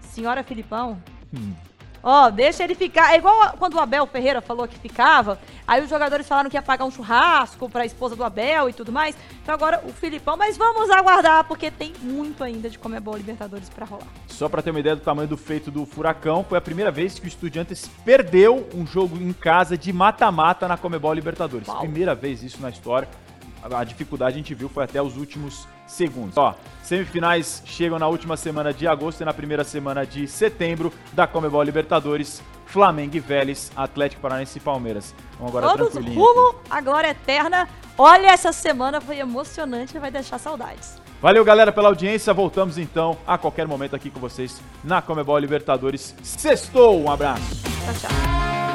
Senhora 0.00 0.42
Filipão, 0.42 1.02
ó, 2.02 2.30
deixa 2.30 2.64
ele 2.64 2.74
ficar. 2.74 3.12
É 3.12 3.18
igual 3.18 3.54
quando 3.58 3.74
o 3.74 3.80
Abel 3.80 4.06
Ferreira 4.06 4.40
falou 4.40 4.66
que 4.66 4.78
ficava. 4.78 5.38
Aí 5.66 5.82
os 5.82 5.90
jogadores 5.90 6.26
falaram 6.28 6.48
que 6.48 6.56
ia 6.56 6.62
pagar 6.62 6.84
um 6.84 6.90
churrasco 6.90 7.68
pra 7.68 7.84
esposa 7.84 8.14
do 8.14 8.22
Abel 8.22 8.70
e 8.70 8.72
tudo 8.72 8.92
mais. 8.92 9.16
Então 9.42 9.52
agora 9.54 9.82
o 9.84 9.92
Filipão, 9.92 10.36
mas 10.36 10.56
vamos 10.56 10.88
aguardar, 10.90 11.44
porque 11.44 11.70
tem 11.70 11.92
muito 12.00 12.44
ainda 12.44 12.70
de 12.70 12.78
Comebol 12.78 13.16
Libertadores 13.16 13.68
pra 13.68 13.84
rolar. 13.84 14.06
Só 14.28 14.48
pra 14.48 14.62
ter 14.62 14.70
uma 14.70 14.80
ideia 14.80 14.94
do 14.94 15.02
tamanho 15.02 15.28
do 15.28 15.36
feito 15.36 15.70
do 15.70 15.84
Furacão, 15.84 16.44
foi 16.48 16.56
a 16.56 16.60
primeira 16.60 16.90
vez 16.90 17.18
que 17.18 17.26
o 17.26 17.28
Estudiantes 17.28 17.90
perdeu 18.04 18.68
um 18.74 18.86
jogo 18.86 19.16
em 19.16 19.32
casa 19.32 19.76
de 19.76 19.92
mata-mata 19.92 20.68
na 20.68 20.76
Comebol 20.76 21.12
Libertadores. 21.12 21.68
Primeira 21.68 22.14
vez 22.14 22.42
isso 22.42 22.62
na 22.62 22.70
história. 22.70 23.08
A 23.74 23.84
dificuldade 23.84 24.34
a 24.34 24.38
gente 24.38 24.54
viu 24.54 24.68
foi 24.68 24.84
até 24.84 25.00
os 25.00 25.16
últimos 25.16 25.66
segundos. 25.86 26.36
Ó, 26.36 26.54
semifinais 26.82 27.62
chegam 27.64 27.98
na 27.98 28.08
última 28.08 28.36
semana 28.36 28.72
de 28.72 28.86
agosto 28.86 29.20
e 29.20 29.24
na 29.24 29.32
primeira 29.32 29.64
semana 29.64 30.06
de 30.06 30.26
setembro 30.26 30.92
da 31.12 31.26
Comebol 31.26 31.62
Libertadores. 31.62 32.42
Flamengo 32.66 33.16
e 33.16 33.20
Vélez, 33.20 33.70
Atlético 33.76 34.20
Paranaense 34.20 34.58
e 34.58 34.60
Palmeiras. 34.60 35.14
Vamos 35.38 35.54
agora 35.54 35.68
Todos 35.76 35.92
tranquilinho. 35.92 36.20
rumo 36.20 36.56
à 36.68 36.80
glória 36.80 37.08
eterna. 37.08 37.68
Olha, 37.96 38.26
essa 38.26 38.52
semana 38.52 39.00
foi 39.00 39.18
emocionante 39.18 39.96
e 39.96 40.00
vai 40.00 40.10
deixar 40.10 40.38
saudades. 40.38 41.00
Valeu, 41.22 41.44
galera, 41.44 41.72
pela 41.72 41.88
audiência. 41.88 42.34
Voltamos 42.34 42.76
então 42.76 43.16
a 43.26 43.38
qualquer 43.38 43.66
momento 43.66 43.96
aqui 43.96 44.10
com 44.10 44.20
vocês 44.20 44.60
na 44.84 45.00
Comebol 45.00 45.38
Libertadores. 45.38 46.14
Sextou, 46.22 47.00
um 47.00 47.10
abraço. 47.10 47.62
Tchau, 47.84 47.94
tchau. 48.10 48.65